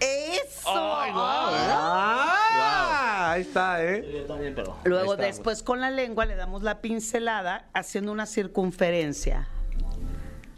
[0.00, 0.70] ¡Eso!
[1.78, 2.32] ¡Ah!
[3.32, 4.04] Ahí está, ¿eh?
[4.12, 4.76] Yo también, pero.
[4.84, 9.48] Luego después con la lengua le damos la pincelada haciendo una circunferencia.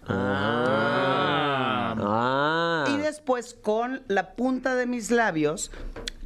[0.09, 1.94] Ah.
[2.88, 5.71] Y después con la punta de mis labios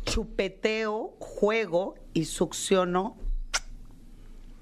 [0.04, 3.16] chupeteo, juego y succiono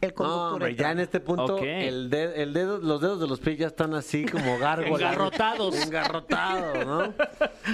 [0.01, 3.27] el No, conducto hombre, ya en este punto el, de- el dedo, los dedos de
[3.27, 5.01] los pies ya están así como gárgolas.
[5.01, 5.75] Engarrotados.
[5.87, 7.15] Engarrotados, ¿no?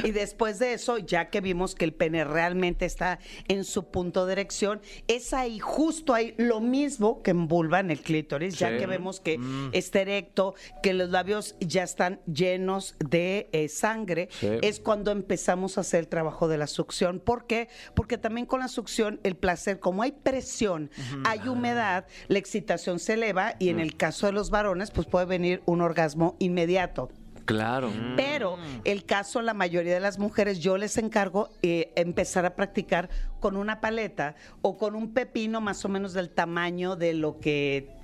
[0.04, 4.26] Y después de eso, ya que vimos que el pene realmente está en su punto
[4.26, 8.76] de erección, es ahí, justo ahí, lo mismo que en vulva, en el clítoris, ya
[8.76, 9.38] que vemos que
[9.72, 14.48] está erecto, que los labios ya están llenos de eh, sangre, Sí.
[14.62, 17.20] es cuando empezamos a hacer el trabajo de la succión.
[17.20, 17.68] ¿Por qué?
[17.94, 20.90] Porque también con la succión, el placer, como hay presión,
[21.24, 25.26] hay humedad, la excitación se eleva y en el caso de los varones, pues puede
[25.26, 27.10] venir un orgasmo inmediato.
[27.46, 27.92] Claro.
[28.16, 33.08] Pero el caso, la mayoría de las mujeres, yo les encargo eh, empezar a practicar
[33.38, 37.95] con una paleta o con un pepino más o menos del tamaño de lo que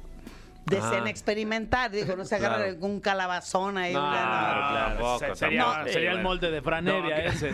[0.66, 1.10] deseen Ah.
[1.10, 1.90] experimentar.
[1.90, 2.72] Digo, no se agarran Claro.
[2.72, 3.92] algún calabazón ahí.
[3.92, 5.92] No, una- claro, Ah, sería, tampoco.
[5.92, 7.52] sería el molde de Franevia ese.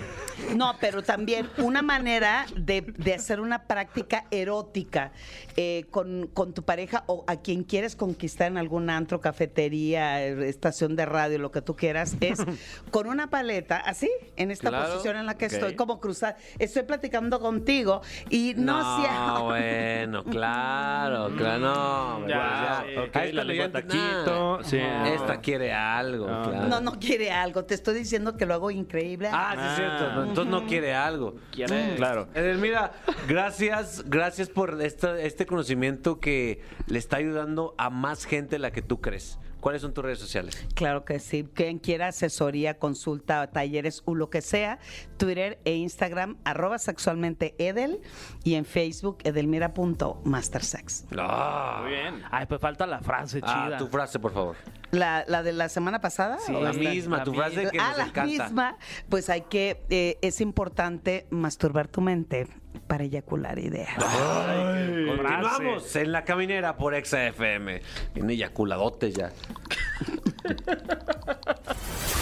[0.56, 5.12] No, pero también una manera de, de hacer una práctica erótica
[5.56, 10.94] eh, con, con tu pareja o a quien quieres conquistar en algún antro, cafetería, estación
[10.94, 12.38] de radio, lo que tú quieras, es
[12.92, 14.86] con una paleta, así, en esta Claro.
[14.92, 16.36] posición en la que estoy, como cruzar.
[16.58, 22.16] Estoy platicando contigo y no, No, hacía- bueno, claro, claro, no.
[22.16, 24.64] hombre, Ya, sí, ok, Ahí la está, lengua taquito, nah.
[24.64, 24.78] sí.
[24.78, 26.68] Esta quiere algo, No, claro.
[26.68, 27.64] No, no quiere algo.
[27.64, 29.28] Te estoy diciendo que lo hago increíble.
[29.32, 30.14] Ah, sí, es cierto.
[30.14, 31.34] no, Entonces no quiere algo.
[31.50, 32.28] Quiere- Claro.
[32.58, 32.92] Mira,
[33.28, 38.70] gracias, gracias por esta- este conocimiento que le está ayudando a más gente de la
[38.70, 39.38] que tú crees.
[39.60, 40.66] ¿Cuáles son tus redes sociales?
[40.74, 41.46] Claro que sí.
[41.52, 44.78] Quien quiera asesoría, consulta, talleres o lo que sea,
[45.16, 48.00] Twitter e Instagram, arroba sexualmente Edel
[48.44, 51.06] y en Facebook edelmira.mastersex.
[51.16, 52.22] Ah, Muy bien.
[52.30, 53.78] Ay, pues falta la frase Ah, chida.
[53.78, 54.56] tu frase, por favor.
[54.90, 56.38] ¿La, la de la semana pasada?
[56.38, 58.22] Sí, ¿O la misma, tu frase que ah, nos la encanta.
[58.44, 58.76] misma.
[59.08, 62.48] Pues hay que, eh, es importante masturbar tu mente
[62.88, 63.94] para eyacular ideas.
[63.94, 67.80] Continuamos en la caminera por Exa FM.
[68.14, 69.30] Viene eyaculadotes ya.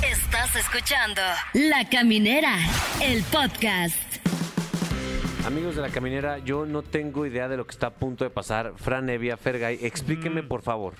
[0.03, 1.23] Estás escuchando
[1.55, 2.57] La Caminera,
[3.01, 3.97] el podcast.
[5.47, 8.31] Amigos de la caminera, yo no tengo idea de lo que está a punto de
[8.31, 8.73] pasar.
[8.75, 10.95] Fran Evia, Fergay, explíquenme por favor.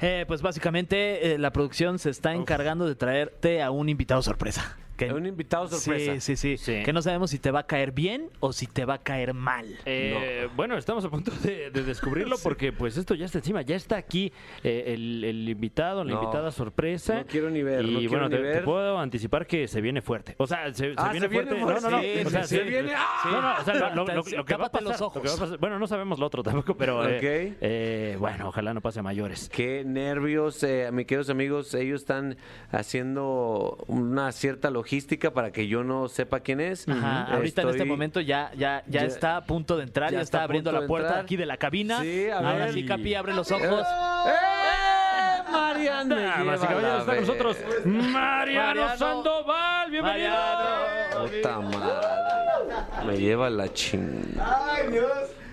[0.00, 4.78] Eh, pues básicamente eh, la producción se está encargando de traerte a un invitado sorpresa.
[4.98, 6.14] Que- Un invitado sorpresa.
[6.20, 6.82] Sí, sí, sí, Sí.
[6.84, 9.32] Que no sabemos si te va a caer bien o si te va a caer
[9.32, 9.64] mal.
[9.86, 13.76] Eh, Bueno, estamos a punto de, de descubrirlo porque pues esto ya está encima, ya
[13.76, 14.32] está aquí
[14.64, 16.20] eh, el, el invitado, la No.
[16.22, 17.20] invitada sorpresa.
[17.20, 18.64] No quiero ni ver, Y no quiero bueno, ni te, te ver.
[18.64, 20.34] puedo anticipar que se viene fuerte.
[20.38, 21.62] O sea, se, se Ah, viene ¿se viene fuerte.
[21.62, 21.82] fuerte?
[21.82, 22.02] No, no, no.
[22.02, 22.68] Sí, o sea, sí, se- sí.
[22.68, 22.92] viene-
[23.24, 25.14] No, no, o sea, lo, lo- lo- lo que va a los pasar- ojos.
[25.16, 27.56] lo que va a pasar- Bueno, no sabemos lo otro tampoco, pero eh, Ok.
[27.60, 29.48] eh, bueno, ojalá no pase a mayores.
[29.48, 31.72] Qué nervios, eh, mis queridos amigos.
[31.74, 32.36] Ellos están
[32.72, 34.87] haciendo una cierta logística
[35.34, 36.88] para que yo no sepa quién es.
[36.88, 40.18] Ajá, ahorita en este momento ya, ya, ya, Ya- está a punto de entrar, ya
[40.18, 41.24] ya, está abriendo la puerta entrar.
[41.24, 42.00] aquí de la cabina.
[42.00, 42.72] Sí, a Ahora ver.
[42.72, 43.86] sí, Capi, abre los ojos.
[43.86, 45.50] ¡Eh!
[45.50, 48.96] Marian me Damas y lleva caballeros, la está con nosotros Mariano.
[48.96, 50.30] Sandoval, bienvenido.
[50.30, 51.26] Mariano.
[51.26, 53.06] Puta madre.
[53.06, 54.74] Me lleva la chingada.
[54.74, 55.08] Ay, Dios.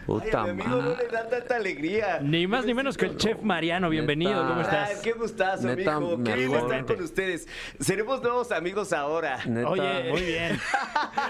[0.05, 2.19] Puta Ay, a mi amigo no le da tanta alegría.
[2.21, 4.47] Ni más ni menos que el chef Mariano, bienvenido, Neta.
[4.47, 5.01] ¿cómo Ay, estás?
[5.01, 6.23] qué gustazo, Neta, mijo.
[6.23, 6.73] Qué bien mejor.
[6.75, 7.47] estar con ustedes.
[7.79, 9.39] Seremos nuevos amigos ahora.
[9.45, 10.59] Neta, Oye, muy bien.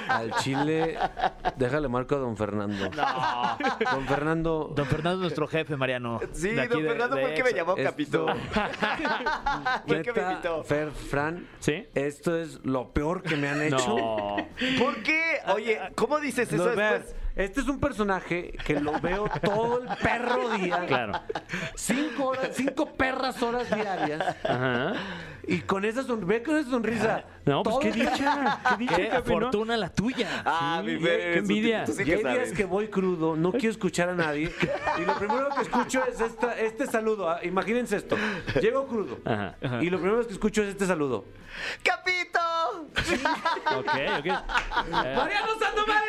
[0.09, 0.97] al chile,
[1.55, 2.89] déjale marco a don Fernando.
[3.91, 4.73] Don Fernando.
[4.75, 6.19] Don Fernando es nuestro jefe, Mariano.
[6.33, 8.25] Sí, De aquí don de- Fernando de fue el que me llamó Esto- Capito.
[9.87, 10.63] fue el que me invitó.
[10.65, 11.87] Fer, Fran, ¿Sí?
[11.95, 13.77] esto es lo peor que me han hecho.
[13.97, 14.35] No.
[14.79, 15.39] ¿Por qué?
[15.53, 17.15] Oye, ¿cómo dices eso vean, después?
[17.35, 20.85] Este es un personaje que lo veo todo el perro día.
[20.87, 21.13] Claro.
[21.75, 24.35] Cinco, horas, cinco perras horas diarias.
[24.43, 24.93] Ajá.
[25.47, 27.23] Y con esa sonrisa, ve con esa sonrisa.
[27.45, 28.59] No, pues qué dicha.
[28.69, 29.39] Qué dicha, Qué Capi, ¿no?
[29.41, 30.27] fortuna la tuya.
[30.43, 31.83] Ah, Sí, mi qué Fer, eres un envidia.
[31.83, 32.53] tipo- tú sí Y que hay días sabes.
[32.53, 34.51] que voy crudo, no quiero escuchar a nadie.
[34.97, 37.29] Y lo primero que escucho es esta- este saludo.
[37.29, 38.17] Ah, Imagínense esto.
[38.59, 39.19] Llego crudo.
[39.25, 39.55] Ajá.
[39.83, 41.25] Y lo primero que escucho es este saludo.
[41.83, 42.34] ¡Capito!
[43.77, 43.87] Ok,
[44.19, 44.25] ok.
[44.25, 44.33] Eh,
[44.89, 46.03] ¡Mariano Sandoval!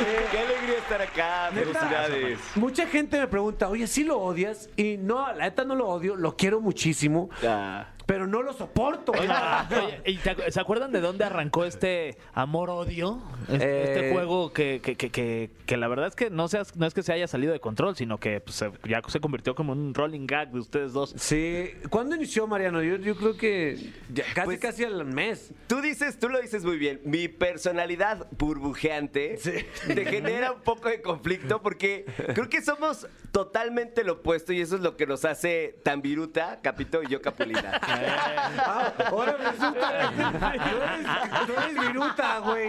[0.00, 0.26] ¡Eh!
[0.30, 1.50] ¡Qué alegría estar acá!
[1.52, 2.38] Neta, ¡Felicidades!
[2.54, 4.68] Mucha gente me pregunta, oye, ¿sí lo odias?
[4.76, 7.86] Y no, la neta no lo odio, lo quiero muchísimo, Ah.
[8.08, 9.12] Pero no lo soporto.
[9.12, 9.28] Oye,
[10.06, 13.22] ¿y te ¿Se acuerdan de dónde arrancó este amor-odio?
[13.48, 16.74] Este, Eh, este juego que, que, que, que, que la verdad es que no, seas,
[16.74, 19.54] no es que se haya salido de control, sino que pues, se- ya se convirtió
[19.54, 21.14] como un rolling gag de ustedes dos.
[21.18, 22.82] Sí, ¿cuándo inició Mariano?
[22.82, 23.76] Yo, yo creo que
[24.10, 25.52] ya casi Pues- casi al mes.
[25.66, 27.02] Tú dices, tú lo dices muy bien.
[27.04, 29.38] Mi personalidad burbujeante
[29.86, 34.76] te genera un poco de conflicto porque creo que somos totalmente lo opuesto y eso
[34.76, 37.78] es lo que nos hace tan viruta, Capito y yo Capulina.
[38.06, 42.68] Ah, ahora resulta que tú eres, tú viruta, güey.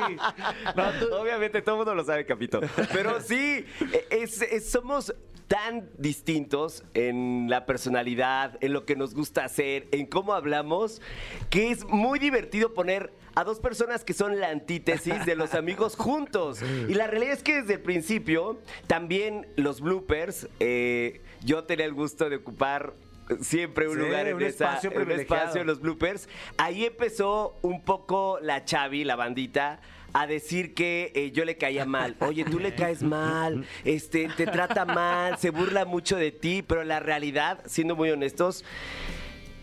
[1.19, 2.59] Obviamente todo el mundo lo sabe, Capito.
[2.93, 3.65] Pero sí,
[4.09, 5.13] es- somos
[5.47, 11.01] tan distintos en la personalidad, en lo que nos gusta hacer, en cómo hablamos,
[11.49, 15.95] que es muy divertido poner a dos personas que son la antítesis de los amigos
[15.95, 16.59] juntos.
[16.87, 21.93] Y la realidad es que desde el principio, también los bloopers, eh, yo tenía el
[21.93, 22.93] gusto de ocupar
[23.41, 26.27] siempre un Sí, lugar en un esa- espacio un espacio en los bloopers.
[26.57, 29.79] Ahí empezó un poco la Chavi, la bandita,
[30.13, 32.15] a decir que eh, yo le caía mal.
[32.19, 36.83] Oye, tú le caes mal, este, te trata mal, se burla mucho de ti, pero
[36.83, 38.65] la realidad, siendo muy honestos,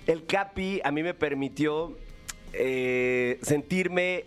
[0.07, 1.99] el Capi a mí me permitió
[2.53, 4.25] eh, sentirme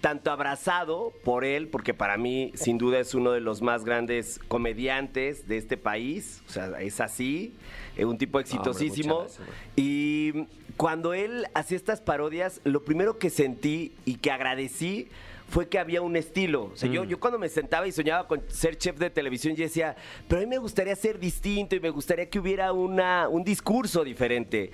[0.00, 4.38] tanto abrazado por él, porque para mí sin duda es uno de los más grandes
[4.48, 7.52] comediantes de este país, o sea, es así,
[7.96, 9.20] eh, un tipo exitosísimo.
[9.20, 15.08] gracias, y cuando él hacía estas parodias, lo primero que sentí y que agradecí
[15.48, 16.64] fue que había un estilo.
[16.72, 19.64] O sea, yo, yo cuando me sentaba y soñaba con ser chef de televisión, yo
[19.64, 19.96] decía,
[20.28, 24.04] pero a mí me gustaría ser distinto y me gustaría que hubiera una, un discurso
[24.04, 24.70] diferente.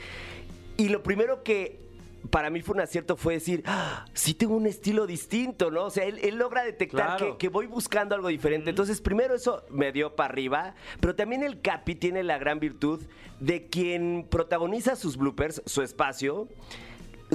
[0.76, 1.83] Y lo primero que
[2.30, 5.84] para mí fue un acierto fue decir, ah, sí tengo un estilo distinto, ¿no?
[5.84, 7.32] O sea, él, él logra detectar Claro.
[7.32, 8.70] que, que voy buscando algo diferente.
[8.70, 13.02] Entonces, primero eso me dio para arriba, pero también el Capi tiene la gran virtud
[13.40, 16.48] de quien protagoniza sus bloopers, su espacio,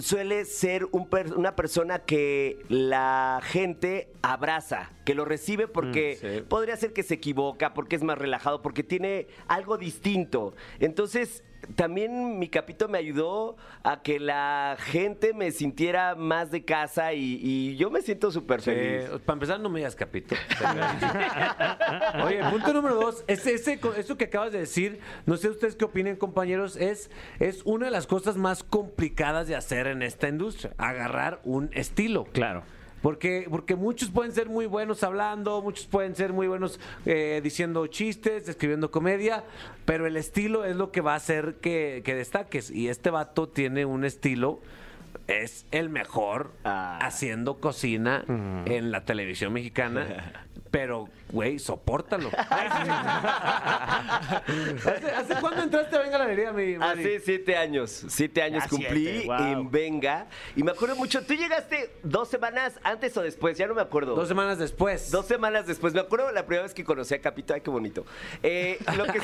[0.02, 6.26] suele ser un per- una persona que la gente abraza, que lo recibe porque Mm,
[6.38, 6.42] sí.
[6.48, 10.54] podría ser que se equivoca, porque es más relajado, porque tiene algo distinto.
[10.80, 11.44] Entonces,
[11.76, 17.40] también mi capito me ayudó a que la gente me sintiera más de casa y,
[17.42, 19.10] y yo me siento súper feliz.
[19.10, 20.36] Eh, para empezar, no me digas capito.
[22.26, 23.24] Oye, punto número dos.
[23.28, 27.62] Ese, ese, eso que acabas de decir, no sé ustedes qué opinen, compañeros, es, es
[27.66, 30.74] una de las cosas más complicadas de hacer en esta industria.
[30.78, 32.26] Agarrar un estilo.
[32.26, 32.64] Claro.
[33.02, 37.88] Porque, porque muchos pueden ser muy buenos hablando, muchos pueden ser muy buenos eh, diciendo
[37.88, 39.44] chistes, escribiendo comedia,
[39.86, 42.70] pero el estilo es lo que va a hacer que, que destaques.
[42.72, 44.60] Y este vato tiene un estilo,
[45.28, 47.00] es el mejor Ah.
[47.02, 50.34] haciendo cocina en la televisión mexicana.
[50.72, 52.30] Pero, güey, sopórtalo.
[54.86, 57.00] ¿Hace, hace cuándo entraste a Venga la Alegría, mi Mari?
[57.02, 59.38] Hace siete años, siete años cumplí siete, wow.
[59.38, 60.28] en Venga.
[60.56, 63.58] Y me acuerdo mucho, ¿tú llegaste dos semanas antes o después?
[63.58, 64.16] Ya no me acuerdo.
[64.16, 65.12] Dos semanas después.
[65.12, 65.94] Dos semanas después.
[65.94, 67.54] Me acuerdo la primera vez que conocí a Capito.
[67.54, 68.06] Ay, qué bonito.
[68.44, 69.20] Eh, lo que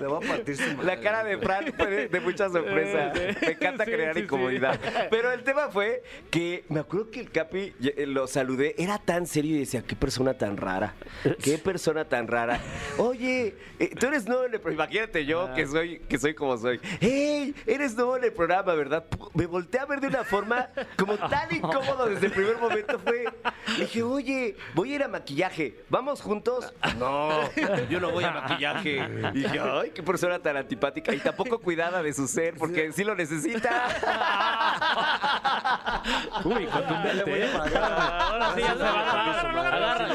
[0.00, 0.84] Le voy a partir su madre.
[0.84, 3.12] La cara de Fran fue de, de mucha sorpresa.
[3.40, 4.24] Me encanta Sí, crear sí, sí.
[4.24, 4.78] incomodidad.
[5.10, 9.13] Pero el tema fue que me acuerdo que el Capi eh, lo saludé, era tan
[9.26, 10.94] serio y decía, qué persona tan rara.
[11.42, 12.60] Qué persona tan rara.
[12.98, 14.84] Oye, eh, tú eres nuevo en el programa.
[14.84, 16.80] Imagínate yo que soy, que soy como soy.
[17.00, 17.54] ¡Hey!
[17.66, 19.04] Eres nuevo en el programa, ¿verdad?
[19.34, 22.98] Me volteé a ver de una forma como tan incómodo desde el primer momento.
[22.98, 23.24] Fue.
[23.78, 25.84] le Dije, oye, voy a ir a maquillaje.
[25.88, 26.72] ¿Vamos juntos?
[26.98, 27.50] No,
[27.88, 29.00] yo no voy a maquillaje.
[29.32, 33.04] Y dije, ay, qué persona tan antipática y tampoco cuidada de su ser, porque sí
[33.04, 33.88] lo necesita.
[36.44, 37.44] Uy, contundente.
[37.44, 37.50] ¿eh?
[37.54, 39.03] Ahora sí, ya.
[39.04, 40.14] Agárralo, agárralo,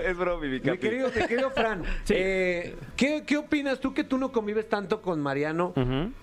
[0.00, 0.78] es broma, mi Mi Capi.
[0.78, 5.20] querido, mi querido Fran, eh, ¿qué, qué opinas tú que tú no convives tanto con
[5.20, 5.72] Mariano?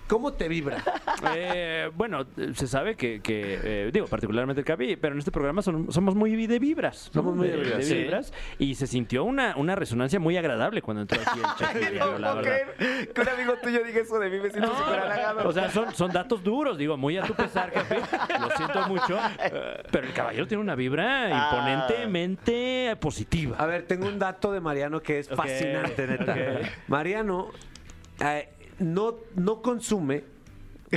[0.08, 0.82] ¿Cómo te vibra?
[1.34, 5.62] Eh, bueno, se sabe que, que, eh, digo, particularmente el Capi, pero en este programa
[5.62, 7.10] son- somos muy de vibras.
[7.14, 7.20] ¿no?
[7.22, 7.94] Somos muy de vibras, sí.
[7.94, 12.06] vibras, Y se sintió una, una resonancia muy agradable cuando entró aquí el Checo Diego,
[12.12, 12.74] no la puedo verdad.
[12.76, 15.48] creer que un amigo tuyo diga eso de mí, me siento súper halagado.
[15.48, 17.94] O sea, son, son datos duros, digo, muy a tu pesar, Capi.
[18.40, 19.18] Lo siento mucho.
[19.90, 21.50] Pero el caballero tiene una vibra Ah.
[21.52, 23.56] imponentemente positiva.
[23.56, 26.32] A ver, tengo un dato de Mariano que es fascinante, neta.
[26.32, 26.66] ok.
[26.88, 27.50] Mariano
[28.20, 28.48] eh,
[28.80, 30.24] no, no consume,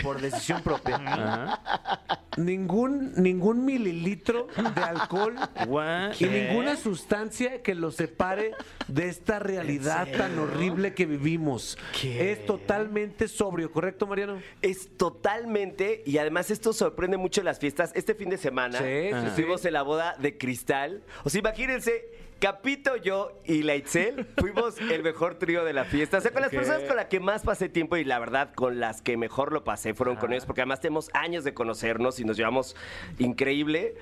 [0.01, 2.19] por decisión propia, Ajá.
[2.37, 5.35] ningún, ningún mililitro de alcohol
[6.19, 6.47] y ¿Eh?
[6.49, 8.51] ninguna sustancia que lo separe
[8.87, 11.77] de esta realidad tan horrible que vivimos.
[12.03, 14.39] Es totalmente sobrio, ¿correcto, Mariano?
[14.61, 17.91] Es totalmente, y además esto sorprende mucho en las fiestas.
[17.95, 19.27] Este fin de semana Sí, sí, sí.
[19.27, 21.03] estuvimos en la boda de Cristal.
[21.23, 22.05] O sea, imagínense,
[22.43, 26.17] Capito, yo y la Itzel fuimos el mejor trío de la fiesta.
[26.17, 28.81] O sea, con las personas con las que más pasé tiempo y la verdad con
[28.81, 32.25] las que mejor lo pasé fueron con ellos, porque además tenemos años de conocernos y
[32.25, 32.75] nos llevamos
[33.17, 33.95] increíble.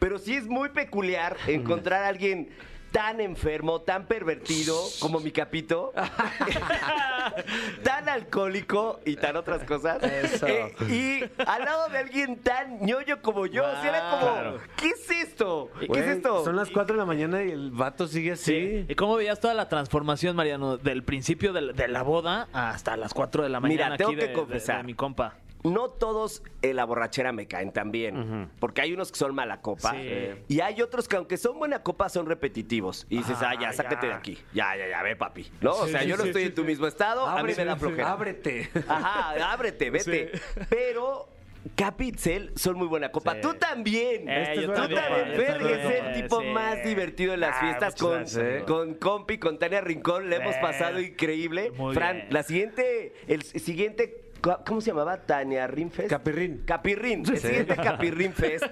[0.00, 2.48] Pero sí es muy peculiar encontrar a alguien
[2.94, 5.92] tan enfermo, tan pervertido como mi capito,
[7.82, 10.00] tan alcohólico y tan otras cosas.
[10.00, 10.46] Eso.
[10.46, 14.58] Eh, y al lado de alguien tan ñoño como yo, o sea, era como, Claro.
[14.76, 15.70] ¿qué es esto?
[15.92, 16.44] ¿Qué es esto?
[16.44, 18.86] Son las 4 de la mañana y el vato sigue así.
[18.88, 20.76] ¿Y cómo veías toda la transformación, Mariano?
[20.76, 24.10] Del principio de la, de la boda hasta las 4 de la Mira, mañana tengo
[24.12, 24.76] aquí que de- de- confesar.
[24.78, 25.34] de mi compa.
[25.64, 29.62] No todos en la borrachera me caen tan bien, porque hay unos que son mala
[29.62, 30.30] copa Sí.
[30.48, 33.72] y hay otros que aunque son buena copa son repetitivos y dices, ah, Ah, ya,
[33.72, 34.12] sácate ya.
[34.12, 35.72] de aquí, ya, ya, ya, ve papi, ¿no?
[35.72, 36.66] o Sí, sea, sí, yo no sí, estoy sí, en tu sí.
[36.68, 38.12] mismo estado, a mí me da Ábrete, flojera.
[38.12, 38.70] Ábrete.
[38.88, 40.32] Ajá, ábrete, vete.
[40.68, 41.28] Pero
[41.76, 43.34] Capitzel son muy buena copa.
[43.34, 43.40] Sí.
[43.40, 44.28] Tú también.
[44.28, 45.00] Eh, Tú yo también.
[45.02, 46.46] también, Fer es el tipo Sí.
[46.48, 48.66] más divertido en las Ah, fiestas muchas con, gracias, amigo.
[48.66, 50.28] con Compi, con Tania Rincón.
[50.28, 51.70] Le hemos Eh, pasado increíble.
[51.70, 52.26] muy Fran, bien.
[52.30, 54.20] la siguiente, el siguiente.
[54.66, 55.16] ¿Cómo se llamaba?
[55.18, 56.10] Tania Rinfest.
[56.10, 56.62] Capirrín.
[56.66, 57.24] Capirrín.
[57.28, 58.64] El siguiente Capirrín Fest,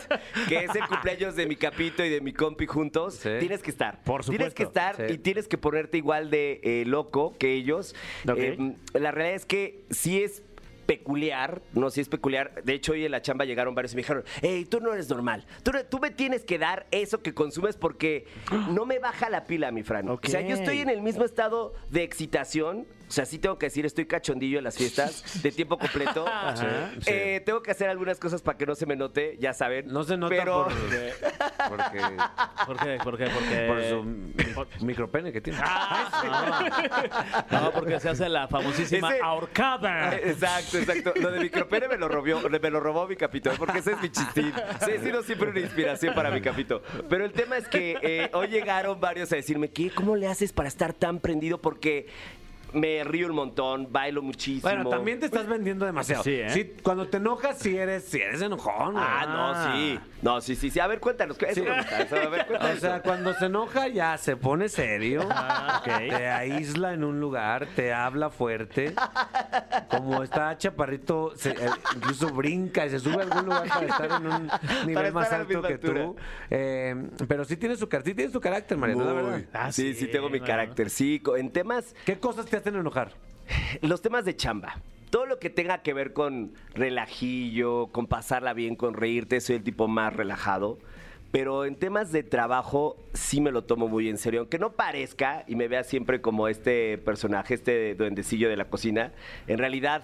[0.48, 3.20] que es el cumpleaños de mi capito y de mi compi juntos.
[3.20, 4.02] Tienes que estar.
[4.02, 4.54] Por Tienes supuesto.
[4.54, 7.94] que estar y tienes que ponerte igual de eh, loco que ellos.
[8.37, 10.42] Eh, la realidad es que sí es
[10.87, 12.62] peculiar, no, sí es peculiar.
[12.64, 15.08] De hecho, hoy en la chamba llegaron varios y me dijeron, hey, tú no eres
[15.08, 15.46] normal.
[15.62, 18.26] Tú, tú me tienes que dar eso que consumes porque
[18.70, 20.08] no me baja la pila, mi Fran.
[20.08, 22.87] O sea, yo estoy en el mismo estado de excitación.
[23.12, 26.25] O sea, sí tengo que decir, estoy cachondillo en las fiestas de tiempo completo.
[26.55, 26.64] sí.
[27.05, 29.88] Eh, tengo que hacer algunas cosas para que no se me note, ya saben.
[29.88, 30.64] No se nota pero...
[30.64, 30.72] por,
[31.68, 32.01] porque,
[32.66, 32.98] ¿Por qué?
[33.05, 33.27] ¿Por qué?
[33.27, 33.66] Porque...
[33.68, 35.59] por su mi- micropene que tiene.
[37.51, 40.14] No, porque se hace la famosísima Ese- ahorcada.
[40.16, 41.12] Eh, Exacto, exacto.
[41.20, 44.09] Lo de micropene me lo robó, me lo robó mi capito, porque ese es mi
[44.09, 44.55] chistín.
[44.87, 46.83] Sí, he sido siempre una inspiración para mi capito.
[47.11, 49.90] Pero el tema es que eh, hoy llegaron varios a decirme, ¿qué?
[49.90, 51.61] ¿Cómo le haces para estar tan prendido?
[51.61, 52.07] Porque
[52.72, 54.62] me río un montón, bailo muchísimo.
[54.62, 56.23] Bueno, también te estás vendiendo demasiado.
[56.23, 56.77] Sí, ¿eh?
[56.83, 58.92] cuando te enojas, sí eres, sí eres enojón.
[58.92, 59.04] güey.
[59.06, 60.00] Ah, no, sí.
[60.23, 60.79] No, sí, sí, sí.
[60.81, 61.37] A ver, cuéntanos.
[61.40, 61.60] Eso Sí.
[61.68, 62.77] me gusta, eso, A ver, cuéntanos.
[62.79, 65.98] O sea, cuando se enoja ya se pone serio, Ah, ok.
[66.08, 68.94] te aísla en un lugar, te habla fuerte.
[69.88, 74.10] Como está chaparrito, se- eh, incluso brinca y se sube a algún lugar para estar
[74.20, 74.50] en un
[74.87, 76.02] nivel más alto que altura.
[76.04, 76.16] tú.
[76.50, 76.94] Eh,
[77.29, 79.40] pero sí tiene su, car- sí tiene su carácter, Mariano, la verdad.
[79.52, 80.88] Ah, sí, sí, sí, tengo mi carácter.
[80.90, 83.13] Sí, en temas, ¿Qué cosas te hacen enojar?
[83.83, 84.81] los temas de chamba.
[85.10, 89.63] todo lo que tenga que ver con relajillo, con pasarla bien, con reírte, soy el
[89.63, 90.79] tipo más relajado.
[91.33, 94.40] Pero en temas de trabajo sí me lo tomo muy en serio.
[94.40, 99.13] Aunque no parezca y me vea siempre como este personaje, este duendecillo de la cocina,
[99.46, 100.02] en realidad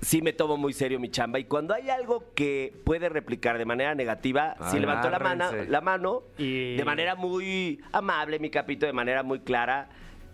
[0.00, 1.38] sí me tomo muy serio mi chamba.
[1.38, 5.80] Y cuando hay algo que puede replicar de manera negativa, sí levanto la mano, la
[5.82, 9.88] mano Y- de manera muy amable, mi capito, de manera muy clara.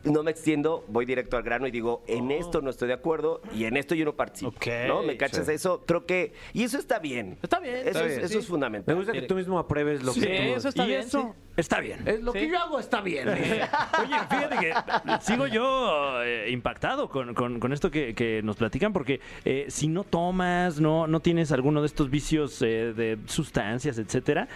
[0.04, 3.42] No me extiendo, voy directo al grano y digo, en esto no estoy de acuerdo
[3.54, 4.50] y en esto yo no participo.
[4.56, 4.66] Ok.
[4.86, 5.02] ¿No?
[5.02, 5.52] ¿Me cachas Sí.
[5.52, 5.82] eso?
[5.86, 6.32] Creo que.
[6.54, 7.36] Y eso está bien.
[7.42, 8.38] Está bien, Eso, está es, bien, eso sí.
[8.38, 8.94] es fundamental.
[8.94, 11.34] Me gusta que tú mismo apruebes lo Sí, que tú eso está y bien, eso
[11.36, 11.52] sí.
[11.56, 11.98] está bien.
[12.06, 13.28] Es lo que yo hago está bien.
[13.28, 13.34] ¿eh?
[14.00, 14.72] Oye, fíjate que
[15.20, 19.88] sigo yo eh, impactado con, con- con esto que, que nos platican, porque eh, si
[19.88, 24.46] no tomas, no, no tienes alguno de estos vicios eh, de sustancias, etcétera,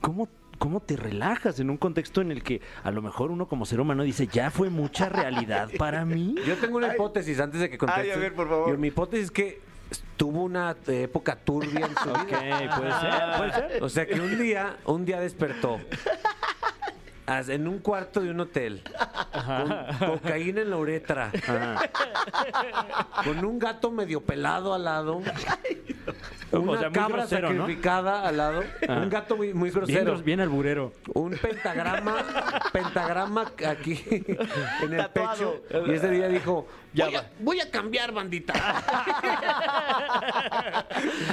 [0.00, 0.28] ¿cómo,
[0.58, 3.80] ¿cómo te relajas en un contexto en el que a lo mejor uno como ser
[3.80, 6.34] humano dice, ya fue mucha realidad para mí?
[6.46, 8.06] Yo tengo una hipótesis antes de que contestes.
[8.06, 8.70] Ay, a ver, por favor.
[8.70, 9.60] Yo- mi hipótesis es que
[10.16, 12.76] tuvo una época turbia en su Ok, vida.
[12.76, 13.82] puede ser, puede ser.
[13.84, 15.78] O sea que un día, un día despertó
[17.28, 18.82] en un cuarto de un hotel
[19.98, 21.32] con cocaína en la uretra,
[23.24, 25.20] con un gato medio pelado al lado,
[26.52, 27.58] una O sea, muy cabra grosero, ¿no?
[27.60, 30.04] sacrificada al lado, un gato muy, muy Bien, grosero.
[30.12, 30.92] gros- bien alburero.
[31.14, 32.16] un pentagrama,
[32.72, 34.00] pentagrama aquí
[34.82, 35.62] en el Tatuado.
[35.62, 35.86] pecho.
[35.86, 36.66] Y ese día dijo,
[37.04, 37.30] voy, a, va.
[37.40, 38.54] voy a cambiar, bandita.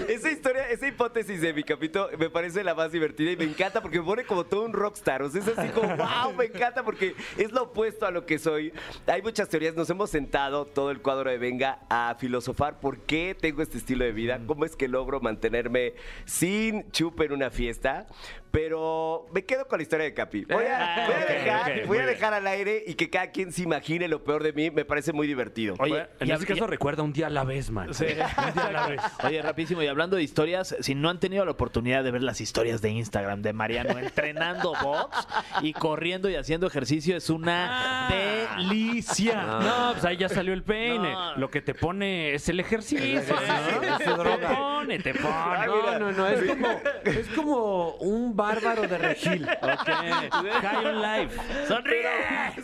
[0.08, 3.82] Esa historia, esa hipótesis de mi capito me parece la más divertida y me encanta
[3.82, 5.22] porque me pone como todo un rockstar.
[5.22, 8.40] O sea, es así como, wow, me encanta porque es lo opuesto a lo que
[8.40, 8.74] soy.
[9.08, 9.76] Hay muchas teorías.
[9.76, 14.06] Nos hemos sentado todo el cuadro de Venga a filosofar por qué tengo este estilo
[14.06, 15.94] de vida, cómo es que logro mantenerme
[16.26, 18.08] sin chupe en una fiesta.
[18.54, 20.46] Pero me quedo con la historia de Capi.
[20.46, 23.10] Voy a, Ah, voy a ok, dejar, ok, voy a dejar al aire y que
[23.10, 24.70] cada quien se imagine lo peor de mí.
[24.70, 25.74] Me parece muy divertido.
[25.80, 27.92] Oye, en hab- caso y- recuerda un día a la vez, man.
[27.96, 28.06] Sí.
[28.06, 28.14] Un
[28.54, 29.02] día a la vez.
[29.24, 32.42] Oye, rapidísimo, y hablando de historias, si no han tenido la oportunidad de ver las
[32.42, 35.28] historias de Instagram de Mariano entrenando box
[35.64, 39.42] y corriendo y haciendo ejercicio, es una delicia.
[39.46, 41.12] No, pues ahí ya salió el peine.
[41.12, 41.38] No.
[41.38, 43.20] Lo que te pone es el ejercicio.
[43.20, 43.98] ejercicio, ¿no?
[43.98, 44.48] es su droga.
[44.50, 45.66] Te pone, te pone.
[45.66, 46.68] No, no, no, es como,
[47.04, 49.48] es como un bárbaro de regil.
[49.64, 49.88] Ok.
[49.88, 51.38] High on life.
[51.68, 52.04] ¡Sonríe!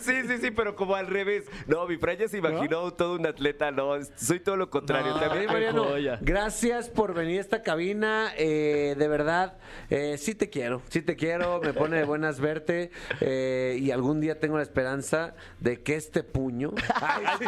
[0.00, 1.44] Sí, sí, sí, pero como al revés.
[1.66, 5.12] No, mi Fran ya se imaginó todo un atleta, no, soy todo lo contrario.
[5.14, 5.20] No.
[5.20, 6.18] También, Mariano, joya.
[6.20, 8.32] gracias por venir a esta cabina.
[8.36, 9.58] eh, de verdad,
[9.88, 11.60] eh, sí te quiero, sí te quiero.
[11.62, 12.90] Me pone de buenas verte.
[13.20, 17.44] eh, y algún día tengo la esperanza de que este puño ay, sí,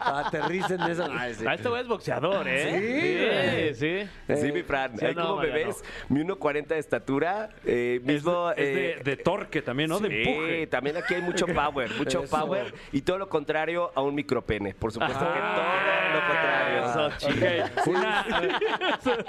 [0.00, 1.08] aterrice en esa.
[1.10, 1.44] Ay, sí.
[1.46, 3.74] Ah, este güey es boxeador, ¿eh?
[3.76, 4.36] Sí, sí.
[4.40, 8.02] Sí, mi Fran, ¿sí ahí no, como me ves, mi 1.40 de estatura, eh, Es,
[8.02, 8.50] mismo...
[8.50, 9.98] es de, eh, de torque también, ¿no?
[10.00, 10.66] De empuje.
[10.68, 12.36] también aquí hay mucho power, mucho Eso.
[12.36, 14.74] power y todo lo contrario a un micropene.
[14.74, 15.64] Por supuesto que todo
[16.14, 16.66] lo contrario.
[17.06, 18.26] Ok, una-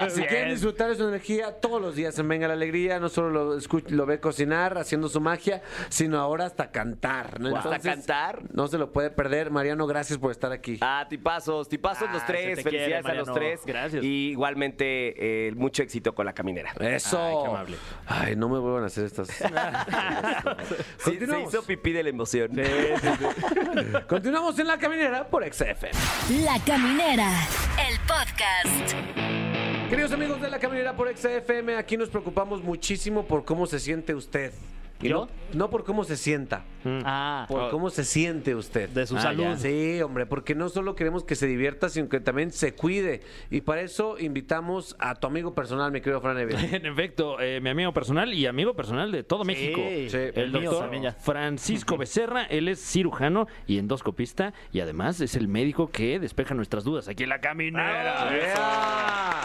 [0.10, 3.30] Si quieren disfrutar de su energía todos los días en Venga la Alegría, no solo
[3.30, 7.40] lo, escu- lo ve cocinar, haciendo su magia, sino ahora hasta cantar.
[7.40, 7.56] ¿no?
[7.56, 8.44] ¿Hasta cantar?
[8.54, 9.52] No se lo puede perder.
[9.52, 10.78] Mariano, gracias por estar aquí.
[10.82, 12.64] Ah, tipazos, tipazos Ah, los se tres.
[12.64, 13.62] Felicidades quiere, a los tres.
[13.66, 14.04] Gracias.
[14.04, 16.72] Y igualmente, eh, mucho éxito con la caminera.
[16.80, 17.20] Eso.
[17.22, 17.78] Ay, qué amable.
[18.08, 19.30] Ay, no me vuelvan a hacer estas.
[19.38, 19.44] Sí,
[20.98, 21.54] se Continuamos.
[21.54, 22.52] hizo pipí de la emoción.
[24.08, 25.84] Continuamos en la caminera por XF.
[26.44, 27.32] La Caminera,
[27.90, 28.94] el podcast.
[29.90, 34.14] Queridos amigos de la caminera por XFM, aquí nos preocupamos muchísimo por cómo se siente
[34.14, 34.52] usted.
[35.02, 35.28] Y ¿Yo?
[35.54, 36.66] No, no por cómo se sienta,
[37.04, 38.88] Ah, por cómo se siente usted.
[38.90, 39.44] de su Ah, salud.
[39.44, 39.58] ya.
[39.58, 43.22] Sí, hombre, porque no solo queremos que se divierta, sino que también se cuide.
[43.52, 46.58] Y para eso invitamos a tu amigo personal, mi querido Fran Evia.
[46.78, 49.82] En efecto, eh, mi amigo personal y amigo personal de todo México.
[50.10, 50.90] Sí, el doctor.
[51.20, 56.84] Francisco Becerra, él es cirujano y endoscopista y además es el médico que despeja nuestras
[56.86, 58.30] dudas aquí en la caminera.
[58.34, 59.42] ¡Ea!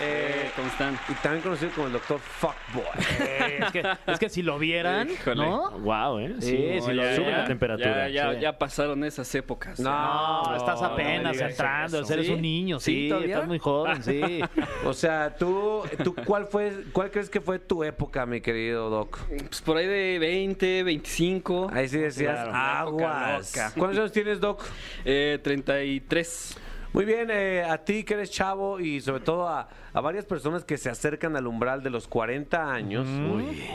[0.00, 0.98] Eh, ¿Cómo están?
[1.08, 2.84] Y también conocido como el doctor Fuckboy.
[3.20, 5.44] Eh, es, que, es que si lo vieran, Híjole.
[5.44, 5.70] ¿no?
[5.80, 6.34] Wow, ¿eh?
[6.40, 8.08] Sí, No, sí, lo ya, sube ya, la temperatura.
[8.08, 8.40] Ya, ya, Sí.
[8.40, 9.80] ya pasaron esas épocas.
[9.80, 12.32] No, estás apenas entrando, eres ¿Sí?
[12.32, 13.34] un niño, sí, ¿Sí, todavía?
[13.34, 14.40] estás muy joven, sí.
[14.84, 19.18] O sea, tú, tú ¿cuál fue, cuál crees que fue tu época, mi querido Doc?
[19.26, 23.72] Pues por ahí de 20, 25, Ahí sí decías Claro, aguas.
[23.76, 24.62] ¿Cuántos años tienes, Doc?
[25.04, 26.56] eh, 33.
[26.92, 30.64] Muy bien, eh, a ti que eres chavo y sobre todo a, a varias personas
[30.64, 33.06] que se acercan al umbral de los 40 años.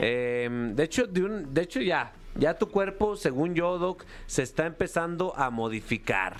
[0.00, 4.42] Eh, de hecho, de, un, de hecho ya, ya tu cuerpo, según yo, Doc, se
[4.42, 6.36] está empezando a modificar.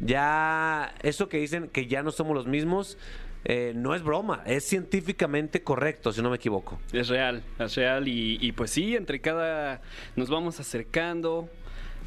[0.00, 2.98] Ya, eso que dicen que ya no somos los mismos,
[3.44, 6.80] eh, no es broma, es científicamente correcto, si no me equivoco.
[6.92, 8.08] Es real, es real.
[8.08, 9.80] Y, y pues sí, entre cada.
[10.16, 11.48] Nos vamos acercando.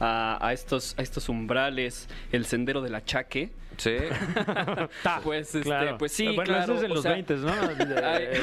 [0.01, 3.49] a, a estos, a estos umbrales, el sendero del achaque.
[3.79, 3.95] Sí.
[5.23, 5.97] Pues, este, Claro.
[5.97, 6.63] pues sí, Bueno, claro.
[6.63, 7.67] eso es en o los sea, 20, ¿no?
[7.85, 8.41] De-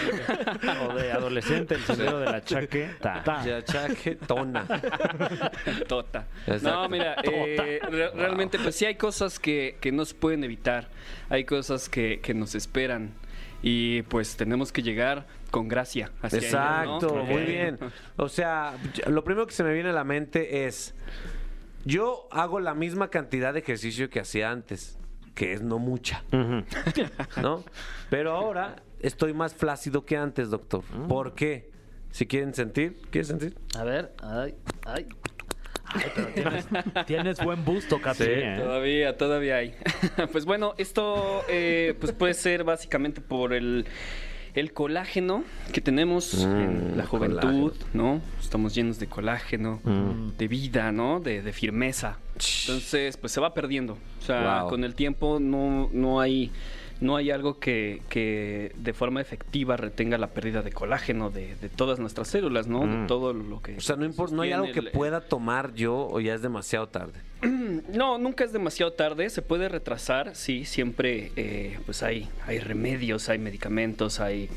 [0.89, 3.23] o de adolescente, el sendero de la chaqueta.
[3.45, 4.67] Ya, chaque, tona.
[5.89, 6.27] Tota.
[6.47, 6.71] Exacto.
[6.71, 10.89] No, mira, eh, re- realmente pues sí hay cosas que, que no se pueden evitar,
[11.29, 13.13] hay cosas que, que nos esperan
[13.63, 16.11] y pues tenemos que llegar con gracia.
[16.23, 16.95] hacia ellas, ¿no?
[16.97, 17.79] Exacto, muy bien.
[18.17, 18.75] O sea,
[19.07, 20.95] lo primero que se me viene a la mente es,
[21.85, 24.99] yo hago la misma cantidad de ejercicio que hacía antes,
[25.37, 26.25] que es no mucha,
[27.41, 27.63] ¿no?
[28.11, 30.83] Pero ahora estoy más flácido que antes, doctor.
[31.09, 31.71] ¿Por qué?
[32.11, 33.55] Si quieren sentir, ¿quieres sentir?
[33.79, 34.55] A ver, ay,
[34.87, 35.07] ay.
[35.89, 36.67] Ay, pero tienes,
[37.07, 38.25] tienes buen busto, Capi.
[38.25, 38.57] Sí, ¿eh?
[38.59, 39.75] Todavía, todavía hay.
[40.33, 43.87] pues bueno, esto eh, pues puede ser básicamente por el,
[44.57, 48.21] el colágeno que tenemos en la Mm, juventud, ¿no?
[48.41, 49.81] Estamos llenos de colágeno,
[50.37, 51.21] de vida, ¿no?
[51.21, 52.19] De, de firmeza.
[52.67, 53.93] Entonces, pues se va perdiendo.
[54.21, 54.71] O sea, Wow.
[54.71, 56.51] con el tiempo no, no hay...
[57.01, 61.69] No hay algo que, que de forma efectiva retenga la pérdida de colágeno de, de
[61.69, 62.87] todas nuestras células, ¿no?
[62.87, 63.77] De todo lo que...
[63.77, 66.41] O sea, no importa, no hay algo que el- pueda tomar yo o ya es
[66.43, 67.21] demasiado tarde.
[67.93, 73.29] no, nunca es demasiado tarde, se puede retrasar, sí, siempre eh, pues hay, hay remedios,
[73.29, 74.49] hay medicamentos, hay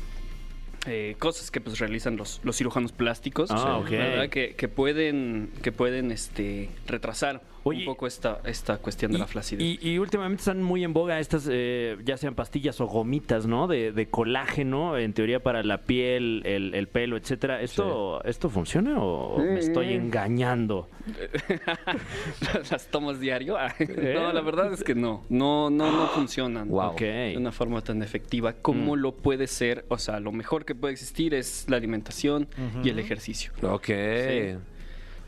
[0.86, 3.90] eh, cosas que pues realizan los, los cirujanos plásticos, Ah, ok.
[3.90, 4.28] ¿verdad?
[4.30, 9.26] Que, que pueden, que pueden este, retrasar Oye, un poco esta, esta cuestión de la
[9.26, 9.62] flacidez.
[9.62, 13.66] Y, y últimamente están muy en boga estas, eh, ya sean pastillas o gomitas, ¿no?
[13.66, 17.60] De, de colágeno, en teoría para la piel, el, el pelo, etcétera.
[17.60, 20.88] ¿Esto, ¿Esto funciona o me estoy engañando?
[22.70, 23.56] ¿Las tomas diario?
[23.58, 23.74] Ah,
[24.14, 26.68] No, la verdad es que no, no, no, no funcionan.
[26.68, 26.94] Wow.
[26.96, 30.92] De una forma tan efectiva como lo puede ser, o sea, lo mejor que puede
[30.92, 32.48] existir es la alimentación
[32.82, 33.52] y el ejercicio.
[33.62, 33.86] Ok.
[33.86, 34.56] Sí.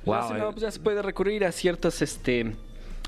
[0.05, 0.35] Wow.
[0.35, 2.53] No, pues ya se puede recurrir a ciertas, este,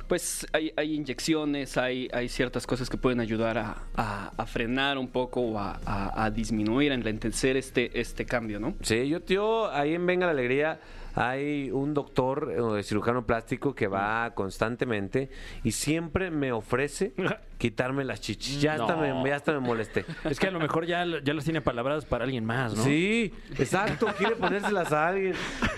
[0.09, 4.99] pues hay, hay inyecciones, hay, hay ciertas cosas que pueden ayudar a, a- a frenar
[4.99, 8.74] un poco o a, a- a disminuir, a enlentecer este, este cambio, ¿no?
[8.82, 10.78] Sí, yo, tío, ahí en Venga la Alegría
[11.15, 15.31] hay un doctor eh, cirujano plástico que va constantemente
[15.62, 17.12] y siempre me ofrece
[17.59, 18.61] quitarme las chichis.
[18.61, 19.23] Ya, hasta, No.
[19.23, 20.05] me, ya hasta me molesté.
[20.25, 22.83] Es que a lo mejor ya, ya las tiene palabras para alguien más, ¿no?
[22.83, 25.35] Sí, exacto, quiere ponérselas a alguien.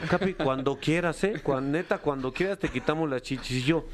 [0.09, 1.34] Capi, cuando quieras, ¿eh?
[1.43, 3.59] Cuando, neta, cuando quieras te quitamos las chichis.
[3.59, 3.84] Y yo,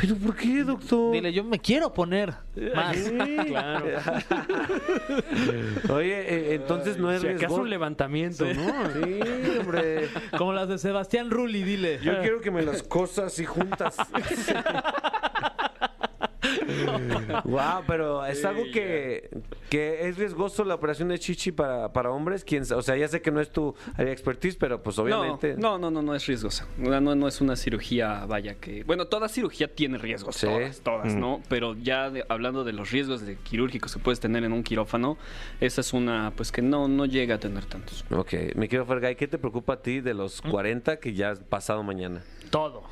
[0.00, 1.12] ¿pero por qué, doctor?
[1.12, 2.34] Dile, yo me quiero poner
[2.74, 2.96] más.
[2.96, 3.16] Sí.
[3.46, 3.86] Claro.
[5.94, 6.20] Oye,
[6.52, 7.62] eh, entonces no es Si acaso riesgoso.
[7.62, 8.52] un levantamiento, ¿no?
[8.92, 9.20] Sí,
[9.60, 10.08] hombre.
[10.36, 11.98] Como las de Sebastián Rulli, dile.
[12.02, 13.96] Yo quiero que me las cosas así juntas.
[17.44, 19.30] wow, pero es algo que,
[19.70, 22.44] que es riesgoso la operación de chichi para, para hombres.
[22.44, 25.54] ¿Quién, o sea, ya sé que no es tu área expertise, pero pues obviamente.
[25.56, 26.66] No, no, no, no es riesgosa.
[26.78, 28.84] No, no, no es una cirugía, vaya que...
[28.84, 30.46] Bueno, toda cirugía tiene riesgos, Sí.
[30.46, 31.40] todas, todas, ¿no?
[31.48, 35.16] Pero ya de- hablando de los riesgos de quirúrgicos que puedes tener en un quirófano,
[35.60, 38.04] esa es una, pues que no, no llega a tener tantos.
[38.10, 41.40] Ok, mi querido Fergay, ¿qué te preocupa a ti de los 40 que ya has
[41.40, 42.22] pasado mañana?
[42.50, 42.82] Todo.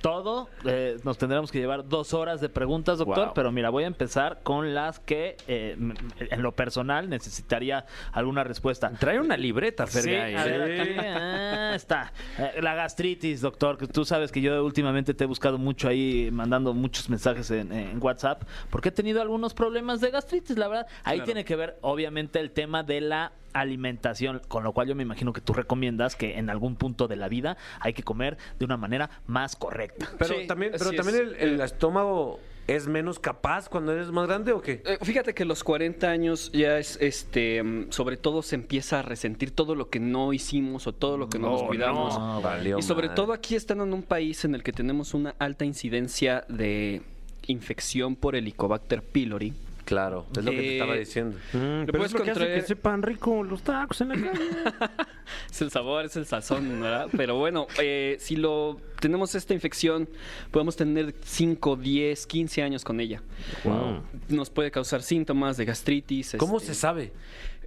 [0.00, 0.48] Todo.
[0.64, 3.26] Eh, nos tendremos que llevar dos horas de preguntas, doctor.
[3.26, 3.34] Wow.
[3.34, 5.76] Pero mira, voy a empezar con las que eh,
[6.18, 8.90] en lo personal necesitaría alguna respuesta.
[8.98, 10.34] Trae una libreta, Sí, Fergay.
[10.36, 12.12] a ver, aquí, ah, está.
[12.38, 16.30] Eh, la gastritis, doctor, que tú sabes que yo últimamente te he buscado mucho ahí,
[16.32, 20.86] mandando muchos mensajes en, en WhatsApp, porque he tenido algunos problemas de gastritis, la verdad.
[21.04, 21.24] Ahí Claro.
[21.26, 25.32] tiene que ver, obviamente, el tema de la alimentación, con lo cual yo me imagino
[25.32, 28.76] que tú recomiendas que en algún punto de la vida hay que comer de una
[28.76, 29.89] manera más correcta.
[30.18, 31.20] Pero Sí, también, pero también es.
[31.42, 34.80] el, el estómago es menos capaz cuando eres más grande o qué?
[34.86, 39.02] Eh, fíjate que los 40 años ya es, este, mm, sobre todo se empieza a
[39.02, 42.16] resentir todo lo que no hicimos o todo lo que no nos No, cuidamos.
[42.18, 42.40] no.
[42.40, 45.64] Valió Y sobre todo aquí estando en un país en el que tenemos una alta
[45.64, 47.02] incidencia de
[47.48, 49.52] infección por Helicobacter pylori.
[49.90, 51.36] Claro, es lo que te Eh, estaba diciendo.
[51.52, 54.30] Mm, pero es lo que hace que sepan rico los tacos en la calle.
[55.50, 57.08] Es el sabor, es el sazón, ¿verdad?
[57.16, 60.08] Pero bueno, eh, si lo tenemos esta infección,
[60.52, 63.20] podemos tener 5, 10, 15 años con ella.
[63.64, 64.02] Wow.
[64.28, 66.36] Nos puede causar síntomas de gastritis.
[66.38, 67.12] ¿Cómo este, se sabe?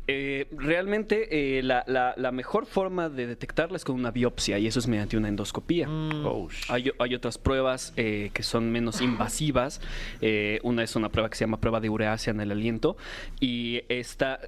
[0.07, 4.67] Eh, realmente eh, la, la- la mejor forma de detectarla es con una biopsia y
[4.67, 5.87] eso es mediante una endoscopía.
[5.87, 9.79] Oh, sh- Hay, hay otras pruebas eh, que son menos invasivas.
[10.21, 12.97] Eh, una es una prueba que se llama prueba de ureasia en el aliento
[13.39, 14.39] y esta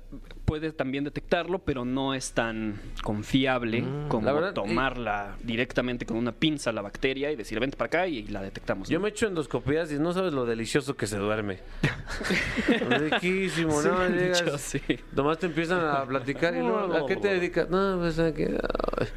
[0.43, 6.33] puede también detectarlo, pero no es tan confiable como la verdad, tomarla directamente con una
[6.33, 8.89] pinza la bacteria y decir vente para acá y la detectamos.
[8.89, 11.59] Yo me echo endoscopías y no sabes lo delicioso que se duerme.
[12.89, 14.07] Riquísimo, ¿no?
[14.07, 14.81] Sí, Llegas, sí.
[15.15, 17.69] Nomás te empiezan a platicar y luego, ¿a qué te dedicas?
[17.69, 18.57] No, pues a que...
[18.99, 19.07] ay.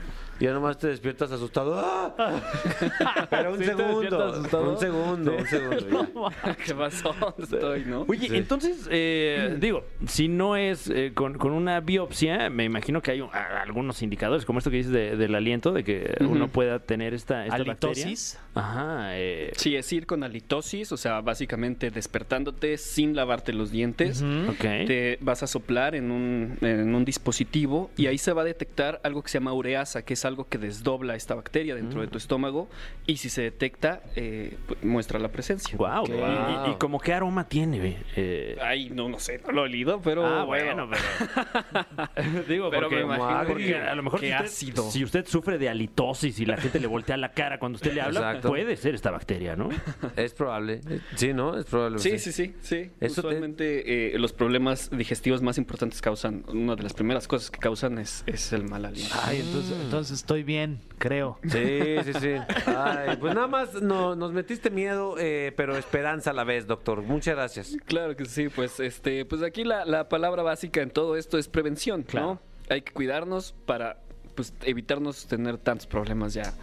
[0.40, 1.74] Y ya nomás te despiertas asustado.
[1.76, 2.14] ¡Ah!
[3.30, 4.24] Pero un Sí, segundo.
[4.24, 4.70] asustado.
[4.70, 6.30] Un segundo, un segundo.
[6.44, 6.56] ya.
[6.64, 7.12] ¿Qué pasó?
[7.18, 8.04] ¿Dónde estoy, no?
[8.06, 13.10] Oye, entonces, eh, digo, si no es eh, con, con una biopsia, me imagino que
[13.10, 16.46] hay un- a- algunos indicadores, como esto que dices de- del aliento, de que uno
[16.46, 18.34] pueda tener esta, esta Halitosis.
[18.36, 18.47] bacteria.
[18.58, 19.16] Ajá.
[19.18, 24.22] eh, Sí, es ir con halitosis, o sea, básicamente despertándote sin lavarte los dientes.
[24.22, 24.60] ok.
[24.86, 29.00] Te vas a soplar en un, en un dispositivo y ahí se va a detectar
[29.04, 32.18] algo que se llama ureasa, que es algo que desdobla esta bacteria dentro de tu
[32.18, 32.68] estómago
[33.06, 35.76] y si se detecta, eh, pues, muestra la presencia.
[35.76, 36.04] Guau.
[36.04, 36.10] Ok.
[36.10, 37.98] ¿Y, y- y como qué aroma tiene?
[38.16, 41.02] Eh, Ay, no, no sé, no lo he olido, pero ah, bueno, pero...
[42.48, 44.90] digo, Pero porque, me imagino porque que- a lo mejor qué si usted, ácido.
[44.90, 48.00] si usted sufre de halitosis y la gente le voltea la cara cuando usted le
[48.00, 48.47] habla, Exacto.
[48.48, 49.68] Puede ser esta bacteria, ¿no?
[50.16, 50.80] Es probable.
[51.16, 51.56] Sí, ¿no?
[51.58, 51.98] Es probable.
[51.98, 52.90] Sí, sí, sí, sí.
[53.00, 57.50] Eso te- Usualmente eh, los problemas digestivos más importantes causan, una de las primeras cosas
[57.50, 59.14] que causan es, es el mal aliento.
[59.24, 61.38] Ay, entonces, entonces estoy bien, creo.
[61.44, 62.30] Sí, sí, sí.
[62.66, 67.02] Ay, pues nada más no, nos metiste miedo, eh, pero esperanza a la vez, doctor.
[67.02, 67.76] Muchas gracias.
[67.86, 71.48] Claro que sí, pues este, pues aquí la, la palabra básica en todo esto es
[71.48, 72.40] prevención, ¿no?
[72.70, 74.00] Hay que cuidarnos para
[74.38, 76.54] pues evitarnos tener tantos problemas ya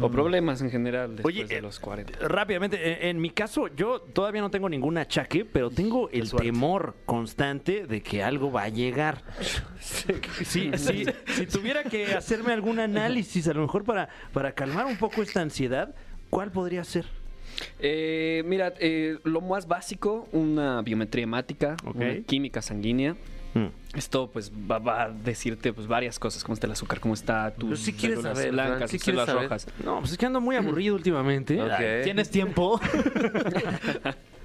[0.00, 2.26] o problemas en general después Oye, de eh, los 40.
[2.26, 6.94] Rápidamente, en, en mi caso, yo todavía no tengo ningún achaque, pero tengo el temor
[7.04, 9.22] constante de que algo va a llegar.
[9.78, 14.96] Sí, sí, si tuviera que hacerme algún análisis, a lo mejor para, para calmar un
[14.96, 15.94] poco esta ansiedad,
[16.30, 17.04] ¿cuál podría ser?
[17.78, 23.16] Eh, mira, eh, lo más básico, una biometría hemática, una química sanguínea.
[23.54, 23.66] Mm.
[23.96, 27.52] Esto pues va, va a decirte pues varias cosas, cómo está el azúcar, cómo está
[27.54, 29.42] tu quieres saber, Fran, blancas, tus quieres saber.
[29.44, 29.66] rojas.
[29.84, 31.58] No, pues es que ando muy aburrido últimamente.
[32.04, 32.80] ¿Tienes tiempo?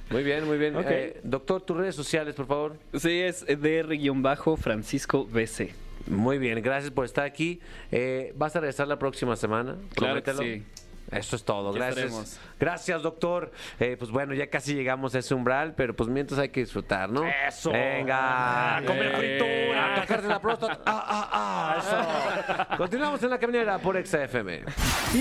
[0.09, 0.75] Muy bien, muy bien.
[0.85, 2.77] Eh, doctor, tus redes sociales, por favor.
[2.93, 5.73] Sí, es DR-Francisco BC.
[6.07, 7.61] Muy bien, gracias por estar aquí.
[7.91, 9.75] Eh, ¿Vas a regresar la próxima semana?
[9.95, 10.43] Claro que Promételo.
[10.43, 10.63] sí.
[11.11, 12.39] Eso es todo, gracias.
[12.63, 13.51] Gracias, doctor.
[13.77, 17.09] Eh, pues bueno, ya casi llegamos a ese umbral, pero pues mientras hay que disfrutar,
[17.09, 17.25] ¿no?
[17.45, 17.71] Eso.
[17.71, 18.77] Venga.
[18.77, 19.95] A comer fritura.
[19.97, 20.79] A tocarse la próstata.
[20.85, 22.77] Ah, ah, ah, eso.
[22.77, 24.61] Continuamos en la caminera por XFM.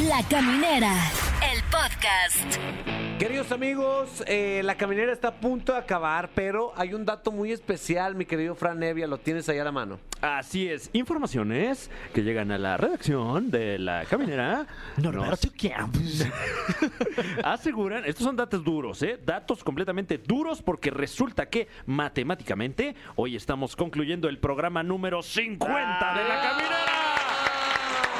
[0.06, 0.94] La Caminera,
[1.52, 2.60] el podcast.
[3.22, 7.52] Queridos amigos, eh, la caminera está a punto de acabar, pero hay un dato muy
[7.52, 10.00] especial, mi querido Fran Nevia, lo tienes ahí a la mano.
[10.20, 14.66] Así es, informaciones que llegan a la redacción de la caminera.
[14.96, 16.26] Norberto Campos.
[17.44, 19.18] Aseguran, estos son datos duros, ¿eh?
[19.24, 26.28] Datos completamente duros porque resulta que matemáticamente hoy estamos concluyendo el programa número 50 de
[26.28, 26.76] la caminera.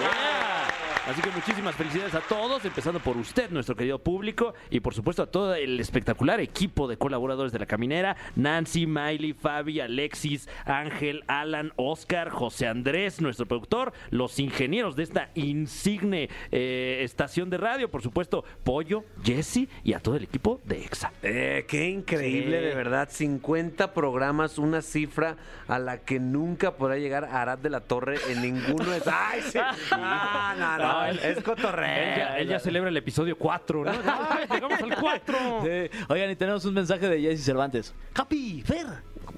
[0.01, 0.62] Yeah.
[1.09, 5.25] Así que muchísimas felicidades a todos, empezando por usted, nuestro querido público, y por supuesto
[5.25, 11.25] a todo el espectacular equipo de colaboradores de la caminera, Nancy, Miley, Fabi, Alexis, Ángel,
[11.27, 17.91] Alan, Oscar, José Andrés, nuestro productor, los ingenieros de esta insigne eh, estación de radio,
[17.91, 21.13] por supuesto, Pollo, Jesse y a todo el equipo de EXA.
[21.25, 22.65] Eh, qué increíble, Sí.
[22.67, 23.09] de verdad.
[23.11, 25.37] 50 programas, una cifra
[25.67, 29.59] a la que nunca podrá llegar Arad de la Torre en ninguno de ¡Ay, sí!
[29.91, 31.86] Ah, no, no, No, él- es cotorreo.
[32.12, 33.90] Él ya, él ya celebra el episodio 4, ¿no?
[34.07, 35.36] ¡Ay, llegamos al 4!
[35.62, 35.99] Sí.
[36.09, 37.95] Oigan, y tenemos un mensaje de Jesse Cervantes.
[38.14, 38.86] Happy, Fer,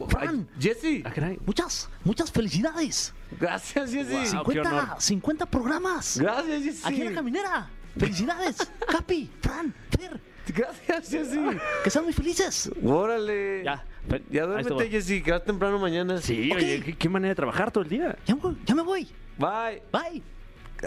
[0.09, 1.13] Fran, Jesse, Ah,
[1.47, 3.15] muchas, muchas felicidades.
[3.41, 4.35] gracias, Jesse.
[4.35, 4.45] Wow.
[4.45, 4.73] qué honor.
[4.99, 6.19] 50, 50 programas.
[6.19, 6.87] Gracias, Jesse.
[6.87, 7.69] Aquí en la caminera.
[7.97, 8.57] Felicidades.
[8.97, 11.39] Happy, Fran, Fer, Gracias, Jesse.
[11.85, 12.71] que sean muy felices.
[12.85, 13.63] Órale.
[13.65, 13.85] Ya,
[14.31, 14.91] Ya duérmete.
[14.91, 16.19] Jesse, que vas temprano mañana.
[16.21, 18.17] Sí, oye, ¿qué, qué manera de trabajar todo el día.
[18.27, 19.09] Ya me voy.
[19.39, 19.83] Bye.
[19.93, 20.23] Bye.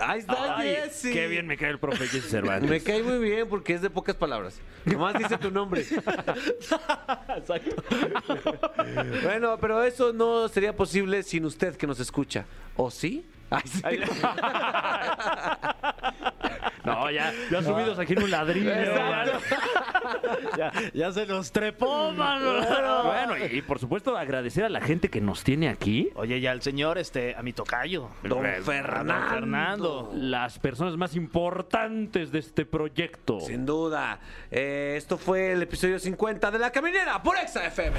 [0.01, 1.11] Ahí está, Ay, Jesse.
[1.13, 2.69] qué bien me cae el profe Jesse Cervantes.
[2.69, 4.59] Me cae muy bien porque es de pocas palabras.
[4.85, 5.81] Nomás dice tu nombre.
[7.37, 7.83] Exacto.
[9.23, 12.45] Bueno, pero eso no sería posible sin usted que nos escucha.
[12.75, 13.25] ¿O sí?
[13.49, 13.81] Ay, sí.
[16.83, 18.71] No, ya, ya subidos aquí en un ladrillo.
[18.71, 19.39] Exacto.
[20.57, 22.61] Ya, ya se los trepó, mano.
[23.03, 26.09] Bueno, y, y por supuesto agradecer a la gente que nos tiene aquí.
[26.15, 28.09] Oye, ya el señor, este, a mi tocayo.
[28.23, 29.29] Don Don Fernando.
[29.29, 30.11] Fernando.
[30.15, 33.41] Las personas más importantes de este proyecto.
[33.41, 34.19] Sin duda.
[34.49, 37.97] Eh, esto fue el episodio 50 de La Caminera por Exa FM.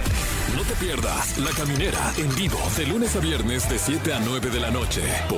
[0.56, 4.48] No te pierdas La Caminera en vivo de lunes a viernes de 7 a 9
[4.50, 5.37] de la noche por